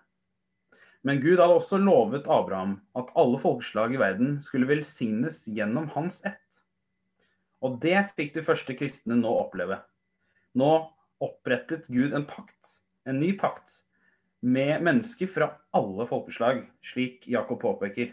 Men 1.07 1.21
Gud 1.23 1.39
hadde 1.39 1.61
også 1.61 1.79
lovet 1.79 2.27
Abraham 2.27 2.81
at 2.99 3.13
alle 3.15 3.39
folkeslag 3.39 3.95
i 3.95 4.01
verden 4.03 4.41
skulle 4.43 4.67
velsignes 4.67 5.45
gjennom 5.47 5.87
hans 5.95 6.19
ett. 6.27 6.65
Og 7.63 7.79
det 7.85 8.01
fikk 8.19 8.35
de 8.35 8.43
første 8.47 8.75
kristne 8.75 9.15
nå 9.21 9.31
oppleve. 9.31 9.79
Nå 10.59 10.73
opprettet 11.23 11.87
Gud 11.87 12.17
en 12.17 12.27
pakt, 12.27 12.81
en 13.07 13.21
ny 13.23 13.33
pakt, 13.39 13.83
med 14.43 14.83
mennesker 14.85 15.31
fra 15.31 15.49
alle 15.75 16.07
folkeslag, 16.07 16.65
slik 16.85 17.25
Jakob 17.31 17.63
påpeker. 17.63 18.13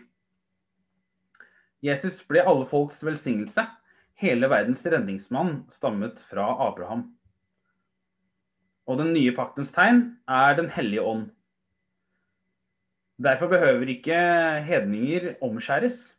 Jesus 1.84 2.22
ble 2.30 2.46
alle 2.48 2.66
folks 2.66 3.02
velsignelse. 3.04 3.66
Hele 4.24 4.48
verdens 4.48 4.86
redningsmann 4.88 5.66
stammet 5.74 6.22
fra 6.24 6.46
Abraham. 6.68 7.10
Og 8.88 9.00
den 9.00 9.12
nye 9.16 9.34
paktens 9.36 9.72
tegn 9.76 10.18
er 10.28 10.56
Den 10.56 10.70
hellige 10.72 11.02
ånd. 11.02 11.30
Derfor 13.24 13.48
behøver 13.48 13.88
ikke 13.88 14.16
hedninger 14.66 15.34
omskjæres. 15.42 16.16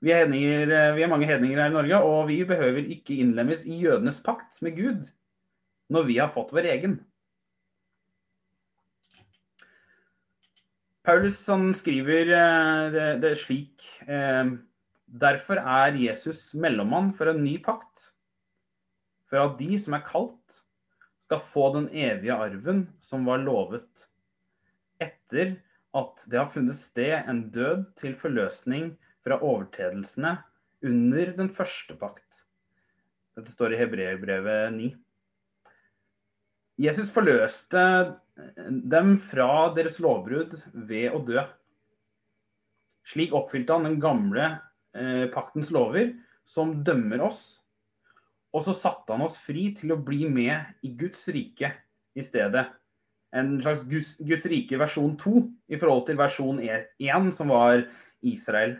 Vi 0.00 0.10
er, 0.10 0.24
hedninger, 0.24 0.94
vi 0.94 1.02
er, 1.02 1.08
mange 1.08 1.26
hedninger 1.26 1.60
her 1.60 1.70
i 1.70 1.72
Norge, 1.72 2.00
og 2.02 2.28
vi 2.28 2.44
behøver 2.44 2.88
ikke 2.92 3.16
innlemmes 3.16 3.64
i 3.64 3.78
jødenes 3.80 4.20
pakt 4.20 4.60
med 4.62 4.76
Gud 4.76 5.06
når 5.88 6.02
vi 6.08 6.16
har 6.18 6.32
fått 6.32 6.52
vår 6.52 6.66
egen. 6.72 6.98
Paulus 11.06 11.38
skriver 11.78 12.32
eh, 12.34 12.84
det, 12.90 13.06
det 13.22 13.36
slik 13.38 13.84
eh, 14.10 14.56
Derfor 15.06 15.60
er 15.62 15.94
Jesus 16.02 16.50
mellommann 16.58 17.12
for 17.14 17.30
en 17.30 17.44
ny 17.44 17.60
pakt, 17.62 18.10
for 19.30 19.38
at 19.38 19.54
de 19.60 19.78
som 19.78 19.94
er 19.94 20.02
kalt, 20.06 20.64
skal 21.26 21.42
få 21.42 21.68
den 21.76 21.86
evige 21.94 22.34
arven 22.34 22.82
som 23.02 23.24
var 23.26 23.38
lovet, 23.42 24.08
etter 25.02 25.56
at 25.96 26.26
det 26.26 26.38
har 26.38 26.50
funnet 26.50 26.78
sted 26.78 27.14
en 27.22 27.44
død 27.54 27.86
til 27.98 28.18
forløsning 28.18 28.92
fra 29.26 29.38
overtredelsene 29.38 30.36
under 30.86 31.32
den 31.38 31.50
første 31.54 31.94
pakt. 31.98 32.44
Dette 33.38 33.54
står 33.54 33.74
i 33.74 33.80
Hebreerbrevet 33.80 34.74
9. 34.74 34.92
Jesus 36.82 37.14
forløste 37.14 37.82
dem 38.36 39.16
fra 39.22 39.70
deres 39.76 39.98
lovbrudd 40.02 40.58
ved 40.72 41.14
å 41.14 41.22
dø. 41.24 41.42
Slik 43.06 43.34
oppfylte 43.36 43.76
han 43.76 43.86
den 43.86 44.00
gamle 44.02 44.48
eh, 44.96 45.26
paktens 45.32 45.70
lover, 45.74 46.12
som 46.46 46.80
dømmer 46.86 47.22
oss. 47.26 47.44
Og 48.54 48.64
så 48.64 48.74
satte 48.76 49.12
han 49.14 49.24
oss 49.26 49.38
fri 49.42 49.68
til 49.76 49.94
å 49.94 50.00
bli 50.00 50.26
med 50.30 50.86
i 50.86 50.92
Guds 50.98 51.26
rike 51.32 51.72
i 52.16 52.24
stedet. 52.24 52.66
En 53.36 53.56
slags 53.60 53.84
Guds, 53.88 54.14
Guds 54.24 54.46
rike 54.48 54.78
versjon 54.80 55.16
2 55.20 55.32
i 55.74 55.78
forhold 55.80 56.06
til 56.08 56.18
versjon 56.18 56.60
1, 56.64 56.86
e, 56.98 57.16
som 57.36 57.52
var 57.52 57.84
Israel. 58.24 58.78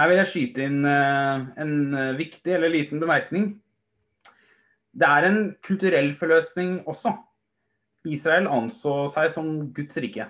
Her 0.00 0.08
vil 0.08 0.20
jeg 0.22 0.30
skyte 0.30 0.64
inn 0.64 0.84
eh, 0.88 1.48
en 1.60 1.74
eh, 1.92 2.14
viktig 2.18 2.54
eller 2.56 2.72
liten 2.72 3.02
bemerkning. 3.02 3.52
Det 4.92 5.06
er 5.06 5.26
en 5.28 5.40
kulturell 5.62 6.12
forløsning 6.18 6.80
også. 6.88 7.12
Israel 8.10 8.48
anså 8.50 9.04
seg 9.12 9.30
som 9.34 9.48
Guds 9.76 9.98
rike. 10.02 10.26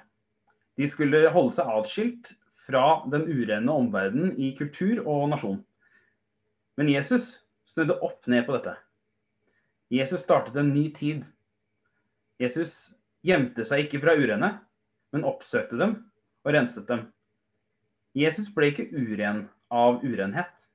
De 0.76 0.88
skulle 0.88 1.28
holde 1.32 1.54
seg 1.54 1.70
atskilt 1.70 2.32
fra 2.66 3.00
den 3.10 3.26
urene 3.28 3.72
omverdenen 3.72 4.34
i 4.38 4.52
kultur 4.58 5.02
og 5.06 5.28
nasjon. 5.32 5.60
Men 6.78 6.90
Jesus 6.92 7.38
snudde 7.68 7.98
opp 8.04 8.26
ned 8.30 8.46
på 8.46 8.56
dette. 8.56 8.76
Jesus 9.90 10.22
startet 10.22 10.56
en 10.60 10.72
ny 10.74 10.86
tid. 10.94 11.24
Jesus 12.40 12.92
gjemte 13.26 13.66
seg 13.66 13.86
ikke 13.86 14.00
fra 14.04 14.14
urene, 14.16 14.52
men 15.12 15.26
oppsøkte 15.26 15.78
dem 15.80 15.96
og 16.46 16.54
renset 16.54 16.86
dem. 16.88 17.08
Jesus 18.16 18.50
ble 18.54 18.70
ikke 18.70 18.88
uren 18.90 19.44
av 19.70 20.00
urenhet. 20.02 20.68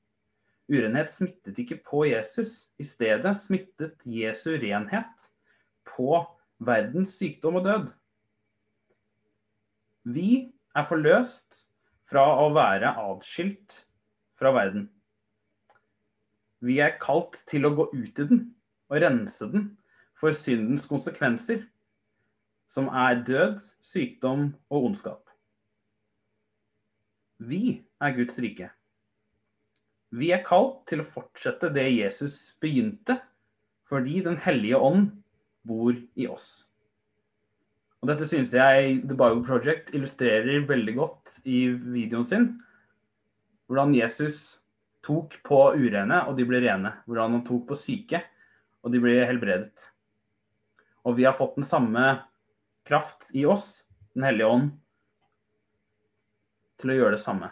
Urenhet 0.71 1.11
smittet 1.13 1.59
ikke 1.61 1.77
på 1.85 2.05
Jesus. 2.09 2.67
I 2.81 2.85
stedet 2.87 3.35
smittet 3.37 4.05
Jesu 4.09 4.55
renhet 4.57 5.29
på 5.85 6.23
verdens 6.65 7.13
sykdom 7.19 7.59
og 7.59 7.67
død. 7.67 7.87
Vi 10.05 10.29
er 10.75 10.85
forløst 10.85 11.65
fra 12.09 12.25
å 12.41 12.49
være 12.53 12.95
atskilt 13.01 13.85
fra 14.37 14.51
verden. 14.53 14.89
Vi 16.65 16.79
er 16.81 16.97
kalt 17.01 17.43
til 17.49 17.67
å 17.67 17.73
gå 17.77 17.87
ut 17.93 18.21
i 18.21 18.27
den 18.29 18.45
og 18.89 19.01
rense 19.01 19.49
den 19.51 19.71
for 20.17 20.33
syndens 20.33 20.85
konsekvenser, 20.89 21.65
som 22.71 22.87
er 22.89 23.21
død, 23.25 23.59
sykdom 23.85 24.47
og 24.69 24.89
ondskap. 24.89 25.29
Vi 27.37 27.83
er 28.01 28.15
Guds 28.15 28.39
rike. 28.41 28.71
Vi 30.15 30.31
er 30.31 30.45
kalt 30.45 30.85
til 30.89 31.01
å 31.01 31.07
fortsette 31.07 31.71
det 31.75 31.89
Jesus 31.91 32.55
begynte, 32.63 33.17
fordi 33.85 34.21
Den 34.23 34.37
hellige 34.41 34.79
ånd 34.79 35.09
bor 35.67 35.93
i 35.93 36.27
oss. 36.29 36.67
Og 38.01 38.11
Dette 38.11 38.27
synes 38.29 38.53
jeg 38.53 39.01
The 39.01 39.17
Bible 39.17 39.43
Project 39.45 39.91
illustrerer 39.97 40.67
veldig 40.69 40.93
godt 40.95 41.39
i 41.43 41.65
videoen 41.73 42.27
sin. 42.27 42.47
Hvordan 43.65 43.95
Jesus 43.97 44.61
tok 45.05 45.39
på 45.45 45.59
urene, 45.73 46.21
og 46.29 46.37
de 46.37 46.45
ble 46.47 46.61
rene. 46.63 46.93
Hvordan 47.05 47.39
han 47.39 47.43
tok 47.45 47.67
på 47.69 47.77
syke, 47.77 48.21
og 48.85 48.93
de 48.93 49.01
ble 49.01 49.17
helbredet. 49.25 49.89
Og 51.05 51.17
vi 51.17 51.25
har 51.25 51.35
fått 51.37 51.57
den 51.57 51.67
samme 51.67 52.05
kraft 52.85 53.31
i 53.33 53.45
oss, 53.45 53.83
Den 54.15 54.23
hellige 54.23 54.47
ånd, 54.47 54.67
til 56.79 56.93
å 56.93 56.95
gjøre 56.95 57.17
det 57.17 57.23
samme. 57.25 57.49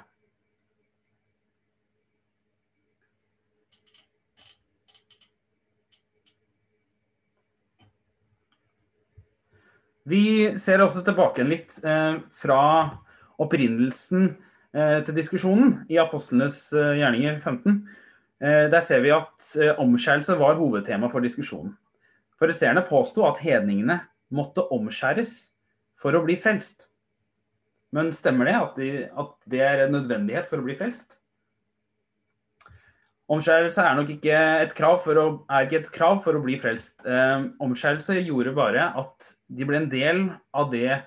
Vi 10.09 10.23
ser 10.59 10.83
også 10.83 11.03
tilbake 11.05 11.45
litt 11.47 11.77
eh, 11.87 12.17
fra 12.35 12.61
opprinnelsen 13.41 14.33
eh, 14.75 14.99
til 15.07 15.15
diskusjonen 15.15 15.77
i 15.91 15.99
Apostlenes 16.01 16.65
eh, 16.75 16.97
gjerninger 16.99 17.37
15. 17.39 17.77
Eh, 18.43 18.65
der 18.73 18.83
ser 18.83 19.03
vi 19.05 19.13
at 19.15 19.47
eh, 19.55 19.71
omskjærelse 19.79 20.35
var 20.41 20.59
hovedtema 20.59 21.07
for 21.11 21.23
diskusjonen. 21.23 21.77
Fariseerne 22.39 22.83
påsto 22.89 23.23
at 23.29 23.39
hedningene 23.39 24.01
måtte 24.33 24.65
omskjæres 24.75 25.53
for 25.99 26.15
å 26.17 26.23
bli 26.25 26.35
frelst. 26.35 26.89
Men 27.95 28.11
stemmer 28.11 28.49
det 28.49 28.59
at, 28.59 28.79
de, 28.81 28.91
at 29.07 29.35
det 29.47 29.61
er 29.63 29.85
en 29.85 29.95
nødvendighet 29.95 30.49
for 30.49 30.59
å 30.59 30.67
bli 30.67 30.75
frelst? 30.75 31.21
Omskjærelse 33.31 33.79
er 33.79 33.95
nok 33.95 34.09
ikke 34.11 34.39
et 34.65 34.73
krav 34.75 34.97
for 34.99 35.19
å, 35.19 35.25
ikke 35.63 35.79
et 35.79 35.91
krav 35.95 36.17
for 36.25 36.35
å 36.35 36.41
bli 36.43 36.57
frelst. 36.59 36.97
Eh, 37.07 37.45
omskjærelse 37.63 38.17
gjorde 38.19 38.51
bare 38.57 38.89
at 38.99 39.29
de 39.47 39.67
ble 39.67 39.79
en 39.79 39.87
del 39.91 40.25
av, 40.51 40.67
det, 40.73 40.97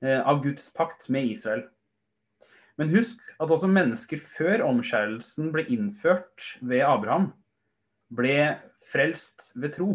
eh, 0.00 0.20
av 0.24 0.40
Guds 0.44 0.70
pakt 0.72 1.10
med 1.12 1.28
Israel. 1.28 1.66
Men 2.80 2.94
husk 2.94 3.20
at 3.36 3.52
også 3.52 3.68
mennesker 3.68 4.22
før 4.24 4.64
omskjærelsen 4.70 5.50
ble 5.52 5.66
innført 5.68 6.54
ved 6.64 6.80
Abraham, 6.86 7.34
ble 8.08 8.56
frelst 8.88 9.50
ved 9.52 9.76
tro. 9.76 9.90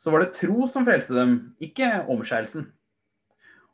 Så 0.00 0.14
var 0.14 0.24
det 0.24 0.32
tro 0.38 0.64
som 0.70 0.86
frelste 0.88 1.12
dem, 1.12 1.36
ikke 1.60 1.90
omskjærelsen. 2.08 2.70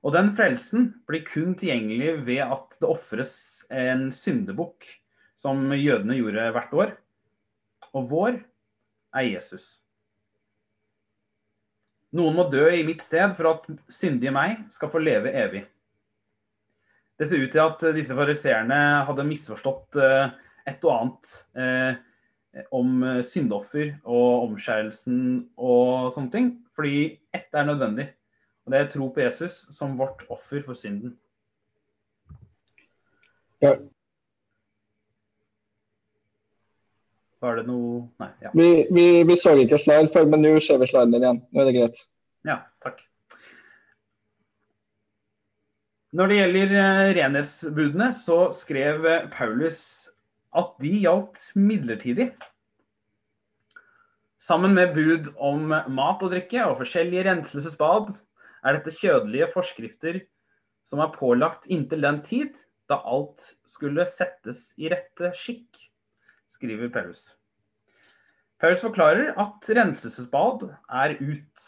Og 0.05 0.12
den 0.12 0.35
frelsen 0.37 0.90
blir 1.07 1.22
kun 1.24 1.55
tilgjengelig 1.55 2.18
ved 2.27 2.42
at 2.44 2.77
det 2.81 2.90
ofres 2.90 3.37
en 3.70 4.09
syndebukk 4.12 4.88
som 5.35 5.73
jødene 5.75 6.18
gjorde 6.18 6.51
hvert 6.55 6.77
år. 6.79 6.92
Og 7.94 8.07
vår 8.11 8.38
er 9.14 9.29
Jesus. 9.29 9.79
Noen 12.14 12.37
må 12.38 12.47
dø 12.51 12.68
i 12.70 12.85
mitt 12.87 13.03
sted 13.03 13.35
for 13.35 13.51
at 13.51 13.68
syndige 13.90 14.33
meg 14.35 14.68
skal 14.70 14.90
få 14.92 15.03
leve 15.03 15.33
evig. 15.35 15.64
Det 17.18 17.27
ser 17.31 17.42
ut 17.42 17.53
til 17.55 17.62
at 17.62 17.83
disse 17.94 18.14
fariseerne 18.14 18.81
hadde 19.07 19.27
misforstått 19.27 19.99
eh, 20.03 20.35
et 20.70 20.87
og 20.87 20.94
annet 20.94 21.33
eh, 21.59 22.64
om 22.75 23.03
syndoffer 23.27 23.97
og 24.03 24.49
omskjærelsen 24.49 25.18
og 25.59 26.12
sånne 26.14 26.35
ting. 26.35 26.53
Fordi 26.75 27.18
ett 27.35 27.55
er 27.55 27.66
nødvendig, 27.66 28.09
og 28.64 28.75
det 28.75 28.81
er 28.81 28.90
tro 28.90 29.11
på 29.14 29.23
Jesus 29.23 29.64
som 29.75 29.99
vårt 29.99 30.25
offer 30.31 30.62
for 30.66 30.79
synden. 30.79 31.16
Ja, 33.62 33.77
Var 37.44 37.59
det 37.61 37.66
noe 37.68 38.07
Nei. 38.22 38.30
Ja. 38.44 38.52
Vi, 38.57 38.68
vi, 38.94 39.09
vi 39.28 39.37
så 39.37 39.52
ikke 39.61 39.80
slide 39.83 40.09
før, 40.12 40.30
men 40.33 40.44
nå 40.44 40.54
ser 40.64 40.80
vi 40.80 40.88
sliden 40.88 41.18
igjen. 41.18 41.42
Nå 41.52 41.61
er 41.61 41.68
det 41.68 41.76
greit. 41.76 42.00
Ja, 42.48 42.62
takk. 42.85 43.02
Når 46.14 46.30
det 46.30 46.38
gjelder 46.38 46.74
eh, 46.78 47.12
renhetsbudene, 47.18 48.09
så 48.14 48.38
skrev 48.54 49.07
Paulus 49.35 49.80
at 50.54 50.76
de 50.80 50.92
gjaldt 51.02 51.48
midlertidig. 51.59 52.30
Sammen 54.38 54.76
med 54.76 54.92
bud 54.94 55.33
om 55.40 55.72
mat 55.72 56.22
og 56.22 56.30
drikke 56.30 56.66
og 56.68 56.78
forskjellige 56.83 57.24
renselsesbad 57.26 58.12
er 58.64 58.76
dette 58.76 58.92
kjødelige 58.94 59.48
forskrifter 59.52 60.20
som 60.85 61.00
er 61.00 61.14
pålagt 61.16 61.66
inntil 61.72 62.04
den 62.04 62.20
tid 62.26 62.61
da 62.90 63.00
alt 63.09 63.54
skulle 63.68 64.04
settes 64.09 64.68
i 64.76 64.90
rette 64.92 65.33
skikk, 65.38 65.70
skriver 66.55 66.93
Paulus. 66.95 67.33
Paulus 68.62 68.85
forklarer 68.85 69.35
at 69.40 69.67
renselsesbad 69.77 70.69
er 71.03 71.17
ut. 71.21 71.64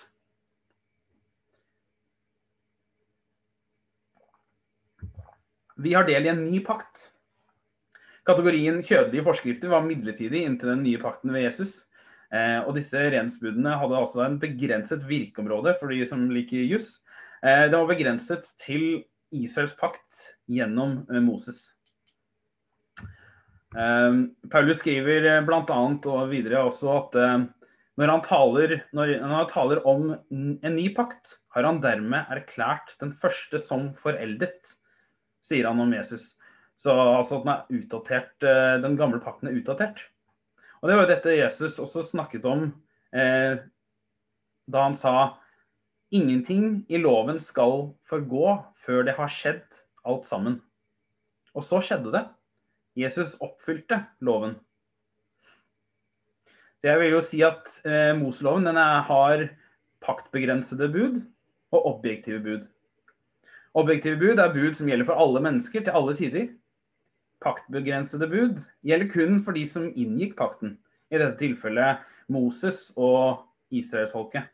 Vi 5.76 5.92
har 5.92 6.06
del 6.08 6.24
i 6.24 6.32
en 6.32 6.46
ny 6.46 6.62
pakt. 6.64 7.10
Kategorien 8.26 8.80
kjødelige 8.82 9.26
forskrifter 9.26 9.70
var 9.70 9.84
midlertidig 9.84 10.46
inntil 10.46 10.72
den 10.72 10.86
nye 10.86 11.02
pakten 11.02 11.34
ved 11.34 11.44
Jesus. 11.44 11.84
Eh, 12.34 12.58
og 12.64 12.74
disse 12.74 12.98
rensbudene 13.12 13.76
hadde 13.78 13.98
altså 14.00 14.24
en 14.24 14.40
begrenset 14.42 15.04
virkeområde 15.06 15.76
for 15.78 15.92
de 15.92 16.00
som 16.08 16.24
liker 16.32 16.64
juss. 16.66 16.96
Eh, 17.44 17.68
det 17.68 17.76
var 17.76 17.86
begrenset 17.92 18.48
til 18.62 19.04
Israels 19.36 19.76
pakt 19.78 20.32
gjennom 20.50 21.04
eh, 21.10 21.22
Moses. 21.22 21.75
Eh, 23.76 24.16
Paulus 24.52 24.80
skriver 24.80 25.28
eh, 25.28 25.42
bl.a. 25.44 25.60
og 25.60 26.32
videre 26.32 26.64
også 26.64 26.90
at 26.94 27.20
eh, 27.20 27.36
når 27.96 28.12
han, 28.12 28.24
taler, 28.24 28.74
når 28.96 29.14
han 29.24 29.46
taler 29.48 29.80
om 29.88 30.10
en 30.12 30.74
ny 30.76 30.90
pakt, 30.96 31.38
har 31.56 31.64
han 31.64 31.80
dermed 31.80 32.28
erklært 32.32 32.92
den 33.00 33.14
første 33.16 33.60
som 33.62 33.94
foreldet, 33.96 34.74
sier 35.44 35.68
han 35.70 35.80
om 35.80 35.94
Jesus. 35.96 36.34
Så 36.76 36.92
altså 36.92 37.38
at 37.38 37.46
den 37.46 37.54
er 37.54 37.80
utdatert, 37.80 38.34
eh, 38.44 38.76
den 38.84 38.98
gamle 39.00 39.20
pakten 39.24 39.48
er 39.48 39.56
utdatert. 39.56 40.04
Og 40.82 40.90
Det 40.90 40.96
var 40.96 41.06
jo 41.06 41.14
dette 41.14 41.38
Jesus 41.38 41.80
også 41.80 42.04
snakket 42.04 42.44
om 42.44 42.68
eh, 43.16 43.56
da 44.68 44.82
han 44.84 44.94
sa 44.94 45.38
ingenting 46.12 46.84
i 46.92 47.00
loven 47.00 47.40
skal 47.40 47.94
forgå 48.06 48.58
før 48.78 49.06
det 49.08 49.16
har 49.16 49.32
skjedd 49.32 49.80
alt 50.06 50.28
sammen. 50.28 50.60
Og 51.56 51.64
så 51.64 51.80
skjedde 51.80 52.12
det. 52.12 52.26
Jesus 52.96 53.36
oppfylte 53.44 54.02
loven. 54.24 54.56
Så 56.80 56.90
jeg 56.90 57.00
vil 57.00 57.16
jo 57.16 57.22
si 57.24 57.42
at 57.44 57.68
eh, 57.88 58.12
Moseloven 58.16 58.68
den 58.68 58.80
er, 58.80 59.02
har 59.08 59.48
paktbegrensede 60.04 60.88
bud 60.92 61.20
og 61.74 61.86
objektive 61.94 62.40
bud. 62.44 62.68
Objektive 63.76 64.16
bud 64.20 64.40
er 64.40 64.52
bud 64.54 64.76
som 64.76 64.88
gjelder 64.88 65.08
for 65.08 65.20
alle 65.20 65.42
mennesker 65.44 65.84
til 65.84 65.96
alle 65.96 66.16
tider 66.16 66.46
paktbegrensede 67.44 68.28
bud 68.30 68.64
gjelder 68.86 69.08
kun 69.12 69.40
for 69.44 69.56
de 69.56 69.64
som 69.68 69.88
inngikk 69.88 70.36
pakten, 70.38 70.76
i 71.12 71.18
dette 71.18 71.38
tilfellet 71.40 72.02
Moses 72.32 72.90
og 72.96 73.44
israelsfolket. 73.70 74.48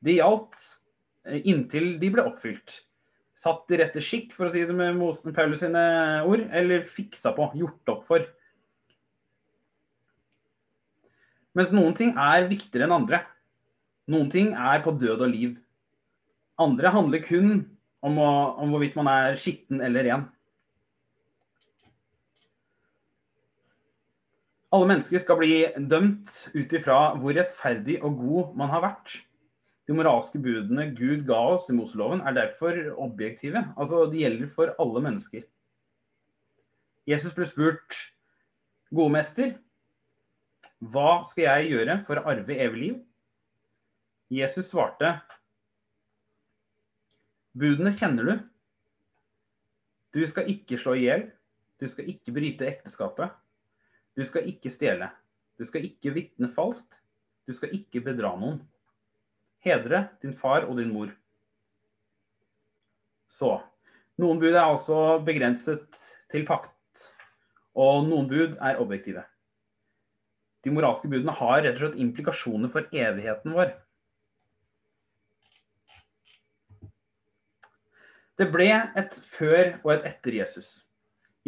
Det 0.00 0.16
gjaldt 0.16 0.58
eh, 1.28 1.42
inntil 1.44 1.92
de 2.00 2.10
ble 2.10 2.24
oppfylt. 2.26 2.80
Satt 3.40 3.72
i 3.72 3.78
rette 3.80 4.02
skikk, 4.04 4.34
for 4.36 4.48
å 4.48 4.52
si 4.52 4.66
det 4.68 4.74
med 4.76 4.98
Mosen 4.98 5.32
Paulus 5.32 5.62
sine 5.62 5.80
ord, 6.28 6.42
eller 6.52 6.84
fiksa 6.84 7.32
på, 7.36 7.46
gjort 7.56 7.92
opp 7.94 8.02
for. 8.08 8.26
Mens 11.56 11.72
noen 11.74 11.96
ting 11.96 12.12
er 12.20 12.50
viktigere 12.50 12.86
enn 12.86 12.98
andre. 13.00 13.22
Noen 14.10 14.28
ting 14.32 14.52
er 14.52 14.82
på 14.84 14.92
død 14.98 15.24
og 15.24 15.32
liv. 15.32 15.54
Andre 16.60 16.92
handler 16.92 17.24
kun 17.24 17.48
om, 18.04 18.20
å, 18.20 18.28
om 18.60 18.74
hvorvidt 18.74 18.98
man 18.98 19.08
er 19.10 19.40
skitten 19.40 19.80
eller 19.84 20.06
ren. 20.06 20.28
Alle 24.70 24.86
mennesker 24.86 25.18
skal 25.18 25.40
bli 25.40 25.54
dømt 25.90 26.30
ut 26.54 26.76
ifra 26.76 27.00
hvor 27.18 27.34
rettferdig 27.34 27.98
og 28.06 28.20
god 28.20 28.54
man 28.60 28.70
har 28.70 28.84
vært. 28.84 29.16
De 29.90 29.94
moralske 29.98 30.38
budene 30.38 30.84
Gud 30.94 31.24
ga 31.26 31.40
oss 31.50 31.64
i 31.66 31.74
Moseloven 31.74 32.20
er 32.22 32.36
derfor 32.36 32.76
objektive. 33.02 33.64
Altså, 33.74 34.04
de 34.06 34.20
gjelder 34.22 34.52
for 34.52 34.70
alle 34.78 35.02
mennesker. 35.02 35.42
Jesus 37.10 37.34
ble 37.34 37.48
spurt, 37.48 37.96
gode 38.94 39.10
mester, 39.16 39.56
hva 40.78 41.24
skal 41.26 41.48
jeg 41.48 41.72
gjøre 41.72 41.98
for 42.06 42.20
å 42.20 42.24
arve 42.30 42.54
evig 42.54 42.80
liv? 42.84 43.02
Jesus 44.30 44.70
svarte, 44.70 45.16
budene 47.58 47.90
kjenner 47.90 48.30
du. 48.30 48.34
Du 50.14 50.22
skal 50.30 50.54
ikke 50.54 50.78
slå 50.78 50.94
i 51.00 51.08
hjel. 51.08 51.26
Du 51.82 51.88
skal 51.90 52.06
ikke 52.14 52.38
bryte 52.38 52.70
ekteskapet. 52.70 53.34
Du 54.14 54.22
skal 54.22 54.46
ikke 54.54 54.70
stjele. 54.70 55.10
Du 55.58 55.66
skal 55.66 55.82
ikke 55.90 56.14
vitne 56.14 56.46
falskt. 56.46 57.02
Du 57.42 57.58
skal 57.58 57.74
ikke 57.74 58.06
bedra 58.06 58.36
noen. 58.38 58.62
Hedre 59.64 60.06
din 60.22 60.36
far 60.36 60.64
og 60.68 60.78
din 60.80 60.92
mor. 60.92 61.10
Så 63.30 63.58
noen 64.20 64.40
bud 64.40 64.52
er 64.52 64.64
altså 64.64 65.18
begrenset 65.24 66.00
til 66.32 66.46
pakt, 66.48 67.06
og 67.76 68.08
noen 68.08 68.28
bud 68.28 68.56
er 68.60 68.80
objektive. 68.82 69.22
De 70.64 70.72
moralske 70.74 71.08
budene 71.08 71.32
har 71.38 71.62
rett 71.62 71.78
og 71.78 71.86
slett 71.86 72.02
implikasjoner 72.02 72.72
for 72.72 72.88
evigheten 72.92 73.54
vår. 73.56 73.72
Det 78.40 78.48
ble 78.52 78.68
et 78.96 79.16
før 79.24 79.74
og 79.82 79.90
et 79.94 80.06
etter 80.08 80.36
Jesus. 80.40 80.68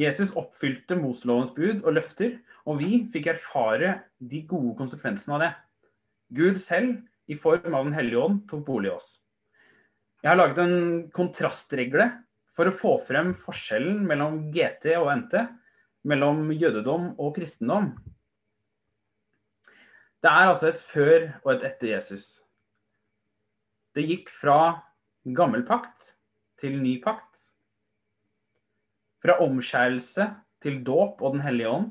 Jesus 0.01 0.33
oppfylte 0.37 0.96
Moselovens 0.96 1.53
bud 1.53 1.85
og 1.85 1.96
løfter, 1.96 2.38
og 2.68 2.81
vi 2.81 3.03
fikk 3.12 3.31
erfare 3.33 3.94
de 4.20 4.42
gode 4.48 4.75
konsekvensene 4.79 5.37
av 5.37 5.42
det. 5.44 5.51
Gud 6.37 6.61
selv, 6.61 7.03
i 7.33 7.38
form 7.38 7.75
av 7.75 7.88
Den 7.88 7.97
hellige 7.97 8.23
ånd, 8.23 8.45
tok 8.51 8.64
bolig 8.66 8.90
i 8.90 8.95
oss. 8.95 9.11
Jeg 10.23 10.31
har 10.31 10.38
laget 10.38 10.61
en 10.62 10.77
kontrastregle 11.14 12.07
for 12.55 12.68
å 12.68 12.77
få 12.77 12.92
frem 13.03 13.33
forskjellen 13.35 14.05
mellom 14.07 14.38
GT 14.55 14.92
og 15.01 15.09
NT, 15.25 15.35
mellom 16.07 16.51
jødedom 16.55 17.12
og 17.16 17.35
kristendom. 17.37 17.92
Det 20.23 20.31
er 20.31 20.53
altså 20.53 20.68
et 20.71 20.79
før 20.79 21.25
og 21.42 21.55
et 21.57 21.64
etter 21.66 21.95
Jesus. 21.97 22.27
Det 23.97 24.05
gikk 24.07 24.31
fra 24.31 24.85
gammel 25.37 25.64
pakt 25.66 26.12
til 26.61 26.79
ny 26.79 26.95
pakt. 27.03 27.49
Fra 29.23 29.40
omskjærelse 29.42 30.29
til 30.62 30.79
dåp 30.87 31.23
og 31.23 31.35
Den 31.35 31.42
hellige 31.42 31.75
ånd. 31.75 31.90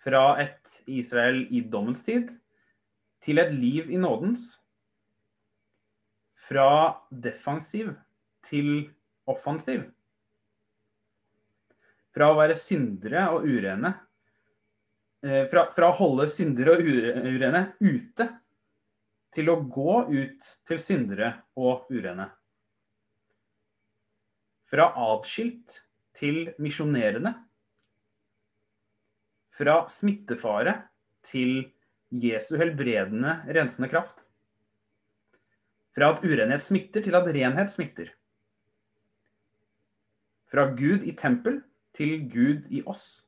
Fra 0.00 0.36
et 0.40 0.76
Israel 0.88 1.46
i 1.48 1.64
dommens 1.64 2.04
tid 2.04 2.36
til 3.24 3.40
et 3.42 3.52
liv 3.54 3.90
i 3.92 4.00
nådens. 4.00 4.52
Fra 6.40 7.00
defensiv 7.10 7.92
til 8.46 8.90
offensiv. 9.28 9.84
Fra 12.10 12.30
å 12.32 12.38
være 12.38 12.56
syndere 12.58 13.28
og 13.34 13.46
urene 13.46 13.92
eh, 15.22 15.44
fra, 15.50 15.68
fra, 15.74 15.90
å 15.90 15.98
holde 16.00 16.26
syndere 16.32 16.74
og 16.74 16.88
urene 17.28 17.64
ute 17.78 18.26
til 19.30 19.52
å 19.52 19.60
gå 19.62 19.96
ut 20.10 20.48
til 20.66 20.82
syndere 20.82 21.34
og 21.60 21.86
urene. 21.92 22.26
Fra 24.70 24.90
atskilt 25.10 25.80
til 26.16 26.50
misjonerende. 26.62 27.34
Fra 29.54 29.84
smittefare 29.92 30.76
til 31.26 31.68
Jesu 32.10 32.56
helbredende, 32.58 33.38
rensende 33.54 33.88
kraft. 33.90 34.26
Fra 35.94 36.12
at 36.12 36.24
urenhet 36.26 36.62
smitter 36.62 37.02
til 37.04 37.14
at 37.14 37.26
renhet 37.26 37.70
smitter. 37.70 38.10
Fra 40.50 40.66
Gud 40.74 41.06
i 41.06 41.14
tempel 41.14 41.60
til 41.94 42.26
Gud 42.30 42.66
i 42.70 42.82
oss. 42.86 43.22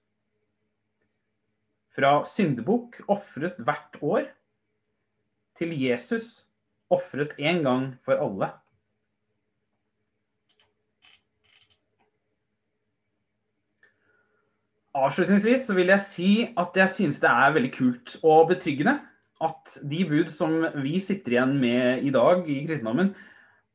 Fra 1.93 2.23
syndebukk 2.27 3.03
ofret 3.13 3.59
hvert 3.63 3.99
år 4.03 4.31
til 5.59 5.75
Jesus 5.77 6.47
ofret 6.93 7.37
en 7.39 7.63
gang 7.63 7.87
for 8.03 8.19
alle. 8.19 8.51
Avslutningsvis 14.93 15.65
så 15.69 15.75
vil 15.77 15.89
jeg 15.89 16.05
si 16.05 16.31
at 16.61 16.77
jeg 16.77 16.93
synes 16.93 17.21
det 17.23 17.31
er 17.31 17.55
veldig 17.55 17.73
kult 17.73 18.17
og 18.21 18.51
betryggende 18.51 18.99
at 19.43 19.77
de 19.89 20.03
bud 20.07 20.29
som 20.31 20.59
vi 20.85 20.99
sitter 21.03 21.37
igjen 21.37 21.55
med 21.59 22.05
i 22.07 22.13
dag 22.15 22.45
i 22.47 22.61
kristendommen, 22.67 23.15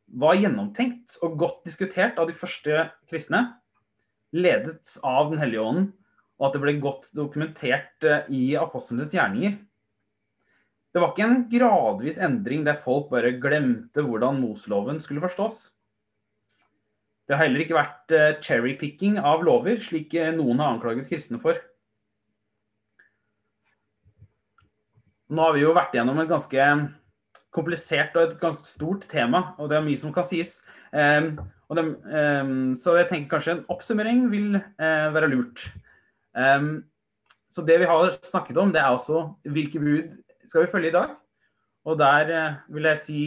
var 0.08 0.38
gjennomtenkt 0.40 1.18
og 1.26 1.36
godt 1.42 1.66
diskutert 1.68 2.20
av 2.22 2.30
de 2.30 2.36
første 2.38 2.86
kristne, 3.10 3.42
ledet 4.32 4.94
av 5.04 5.32
Den 5.32 5.42
hellige 5.42 5.64
ånden, 5.64 5.90
og 6.38 6.48
at 6.48 6.56
det 6.56 6.62
ble 6.64 6.76
godt 6.84 7.10
dokumentert 7.18 8.06
eh, 8.08 8.30
i 8.30 8.44
apostlenes 8.60 9.12
gjerninger. 9.12 9.58
Det 10.94 11.02
var 11.02 11.12
ikke 11.12 11.26
en 11.28 11.44
gradvis 11.52 12.20
endring 12.24 12.64
der 12.66 12.80
folk 12.80 13.10
bare 13.12 13.36
glemte 13.42 14.06
hvordan 14.06 14.40
Moseloven 14.40 15.02
skulle 15.04 15.24
forstås. 15.26 15.66
Det 17.28 17.36
har 17.36 17.44
heller 17.44 17.64
ikke 17.64 17.76
vært 17.76 18.14
eh, 18.16 18.38
cherrypicking 18.40 19.18
av 19.20 19.42
lover, 19.44 19.76
slik 19.84 20.14
eh, 20.16 20.32
noen 20.36 20.62
har 20.64 20.78
anklaget 20.78 21.10
kristne 21.10 21.40
for. 21.42 21.60
Nå 25.28 25.44
har 25.44 25.58
vi 25.58 25.66
jo 25.66 25.74
vært 25.76 25.98
gjennom 25.98 26.22
et 26.24 26.30
ganske 26.30 26.68
komplisert 27.52 28.16
og 28.16 28.30
et 28.30 28.38
ganske 28.40 28.64
stort 28.70 29.04
tema, 29.12 29.50
og 29.60 29.68
det 29.68 29.76
er 29.76 29.84
mye 29.84 30.00
som 30.00 30.14
kan 30.16 30.24
sies. 30.28 30.62
De, 30.94 31.84
så 32.80 32.94
jeg 32.96 33.10
tenker 33.10 33.34
kanskje 33.34 33.56
en 33.58 33.66
oppsummering 33.74 34.22
vil 34.32 34.56
være 34.78 35.28
lurt. 35.34 35.66
Så 37.52 37.66
det 37.68 37.80
vi 37.82 37.90
har 37.90 38.14
snakket 38.24 38.62
om, 38.62 38.72
det 38.72 38.80
er 38.80 38.94
altså 38.94 39.26
hvilke 39.44 39.82
bud 39.84 40.16
skal 40.48 40.64
vi 40.64 40.72
følge 40.72 40.94
i 40.94 40.96
dag. 40.96 41.18
Og 41.84 42.00
der 42.00 42.32
vil 42.72 42.88
jeg 42.88 43.04
si 43.04 43.20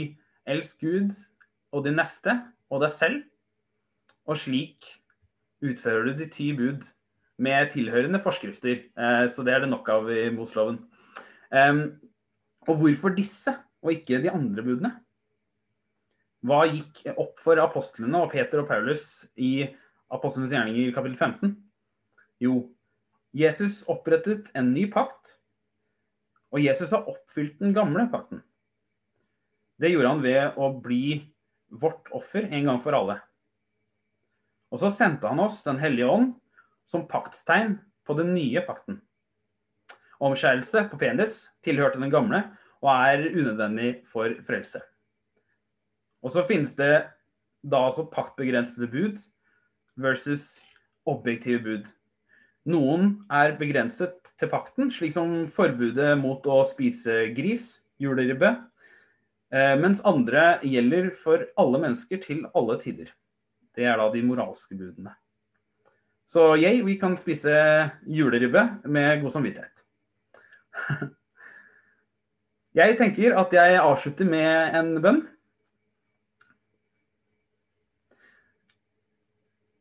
elsk 0.48 0.80
Gud 0.86 1.12
og 1.74 1.84
din 1.84 2.00
neste 2.00 2.38
og 2.70 2.80
deg 2.86 2.94
selv. 2.96 3.20
Og 4.28 4.36
slik 4.38 4.86
utfører 5.64 6.10
du 6.10 6.18
de 6.18 6.28
ti 6.32 6.50
bud 6.56 6.88
med 7.40 7.72
tilhørende 7.72 8.20
forskrifter. 8.20 8.86
Uh, 8.98 9.24
så 9.30 9.44
det 9.46 9.54
er 9.54 9.64
det 9.64 9.72
nok 9.72 9.88
av 9.88 10.10
i 10.12 10.28
Mosloven. 10.34 10.82
og 12.68 12.76
hvorfor 12.76 13.14
disse? 13.16 13.56
og 13.82 13.94
ikke 13.94 14.20
de 14.22 14.32
andre 14.32 14.64
budene? 14.64 14.92
Hva 16.46 16.64
gikk 16.70 17.02
opp 17.20 17.40
for 17.42 17.60
apostlene 17.60 18.22
og 18.22 18.32
Peter 18.32 18.62
og 18.62 18.68
Paulus 18.68 19.26
i 19.36 19.66
Apostlenes 20.12 20.54
gjerninger 20.54 20.94
kapittel 20.96 21.18
15? 21.18 21.56
Jo, 22.40 22.62
Jesus 23.36 23.82
opprettet 23.92 24.48
en 24.56 24.72
ny 24.74 24.86
pakt, 24.92 25.36
og 26.50 26.64
Jesus 26.64 26.94
har 26.96 27.08
oppfylt 27.08 27.60
den 27.60 27.74
gamle 27.76 28.06
pakten. 28.10 28.40
Det 29.80 29.92
gjorde 29.92 30.14
han 30.14 30.24
ved 30.24 30.58
å 30.60 30.72
bli 30.82 31.20
vårt 31.70 32.08
offer 32.16 32.48
en 32.48 32.72
gang 32.72 32.80
for 32.82 32.96
alle. 32.96 33.20
Og 34.70 34.82
så 34.82 34.90
sendte 34.94 35.28
han 35.30 35.42
oss 35.42 35.62
Den 35.66 35.80
hellige 35.82 36.10
ånd 36.10 36.34
som 36.90 37.06
paktstegn 37.10 37.78
på 38.06 38.16
den 38.18 38.32
nye 38.34 38.62
pakten. 38.66 39.00
Omskjærelse 40.20 40.84
på 40.90 40.98
penis 41.00 41.46
tilhørte 41.64 42.00
den 42.00 42.12
gamle, 42.12 42.42
og 42.80 42.90
er 42.90 43.28
unødvendig 43.30 43.90
for 44.08 44.32
frelse. 44.44 44.80
Og 46.24 46.32
så 46.34 46.44
finnes 46.44 46.74
det 46.76 46.92
da 47.62 47.84
altså 47.86 48.06
paktbegrensede 48.08 48.88
bud 48.90 49.20
versus 50.00 50.60
objektive 51.08 51.62
bud. 51.64 51.88
Noen 52.68 53.14
er 53.32 53.56
begrenset 53.60 54.34
til 54.40 54.50
pakten, 54.52 54.90
slik 54.92 55.14
som 55.16 55.46
forbudet 55.52 56.12
mot 56.20 56.44
å 56.44 56.60
spise 56.68 57.30
gris, 57.36 57.80
juleribbe, 58.00 58.52
eh, 59.52 59.76
mens 59.80 60.02
andre 60.04 60.58
gjelder 60.64 61.10
for 61.16 61.46
alle 61.60 61.80
mennesker 61.80 62.20
til 62.20 62.44
alle 62.54 62.76
tider. 62.80 63.12
Det 63.76 63.86
er 63.86 63.98
da 64.00 64.08
de 64.12 64.22
moralske 64.26 64.76
budene. 64.76 65.14
Så 66.30 66.54
jeg, 66.60 66.84
vi 66.86 66.94
kan 66.98 67.16
spise 67.18 67.52
juleribbe 68.06 68.62
med 68.86 69.22
god 69.22 69.34
samvittighet. 69.34 69.86
Jeg 72.70 72.94
tenker 73.00 73.34
at 73.34 73.50
jeg 73.50 73.80
avslutter 73.82 74.28
med 74.30 74.76
en 74.78 74.90
bønn. 75.02 75.16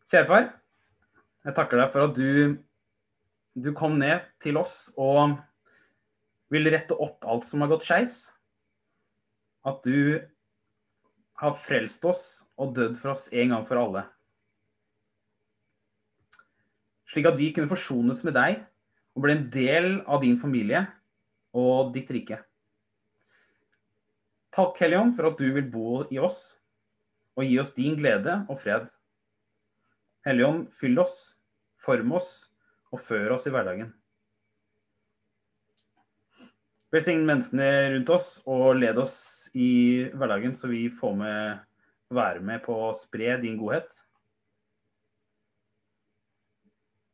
Kjære 0.09 0.25
far, 0.25 0.47
jeg 1.45 1.53
takker 1.53 1.77
deg 1.77 1.91
for 1.93 2.07
at 2.07 2.15
du, 2.17 2.55
du 3.53 3.69
kom 3.77 3.99
ned 4.01 4.25
til 4.41 4.57
oss 4.57 4.87
og 4.97 5.35
vil 6.49 6.65
rette 6.73 6.97
opp 6.97 7.29
alt 7.29 7.45
som 7.45 7.61
har 7.61 7.69
gått 7.69 7.85
skeis. 7.85 8.15
At 9.69 9.85
du 9.85 10.17
har 11.39 11.55
frelst 11.55 12.03
oss 12.07 12.23
og 12.59 12.73
dødd 12.75 12.97
for 12.99 13.13
oss 13.13 13.27
en 13.31 13.53
gang 13.53 13.65
for 13.67 13.79
alle. 13.79 14.03
Slik 17.09 17.29
at 17.29 17.39
vi 17.39 17.49
kunne 17.55 17.71
forsones 17.71 18.21
med 18.27 18.35
deg 18.37 18.59
og 19.15 19.23
bli 19.23 19.35
en 19.35 19.47
del 19.53 19.89
av 20.05 20.21
din 20.23 20.37
familie 20.41 20.83
og 21.57 21.93
ditt 21.95 22.11
rike. 22.13 22.41
Takk, 24.53 24.77
Helligånd, 24.81 25.15
for 25.17 25.29
at 25.29 25.39
du 25.39 25.47
vil 25.55 25.67
bo 25.71 26.03
i 26.11 26.19
oss 26.21 26.57
og 27.39 27.45
gi 27.47 27.57
oss 27.61 27.71
din 27.75 27.95
glede 27.97 28.41
og 28.49 28.59
fred. 28.61 28.89
Helligånd, 30.27 30.67
fyll 30.75 30.99
oss, 31.01 31.37
form 31.79 32.17
oss 32.19 32.49
og 32.91 32.99
før 33.01 33.37
oss 33.37 33.47
i 33.47 33.53
hverdagen. 33.53 33.93
Velsign 36.89 37.21
menneskene 37.27 37.69
rundt 37.93 38.09
oss 38.09 38.29
og 38.49 38.79
led 38.79 38.97
oss 38.97 39.17
i 39.53 40.09
hverdagen, 40.09 40.55
så 40.57 40.71
vi 40.71 40.87
får 40.89 41.15
med, 41.19 41.59
være 42.09 42.41
med 42.41 42.63
på 42.65 42.73
å 42.87 42.93
spre 42.97 43.35
din 43.43 43.59
godhet. 43.61 43.93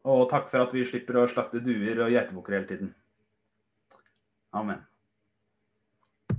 Og 0.05 0.27
takk 0.31 0.47
for 0.51 0.63
at 0.63 0.73
vi 0.75 0.85
slipper 0.87 1.17
å 1.19 1.27
slakte 1.27 1.63
duer 1.65 2.05
og 2.05 2.13
geitebukker 2.13 2.59
hele 2.59 2.69
tiden. 2.69 2.91
Amen. 4.55 4.83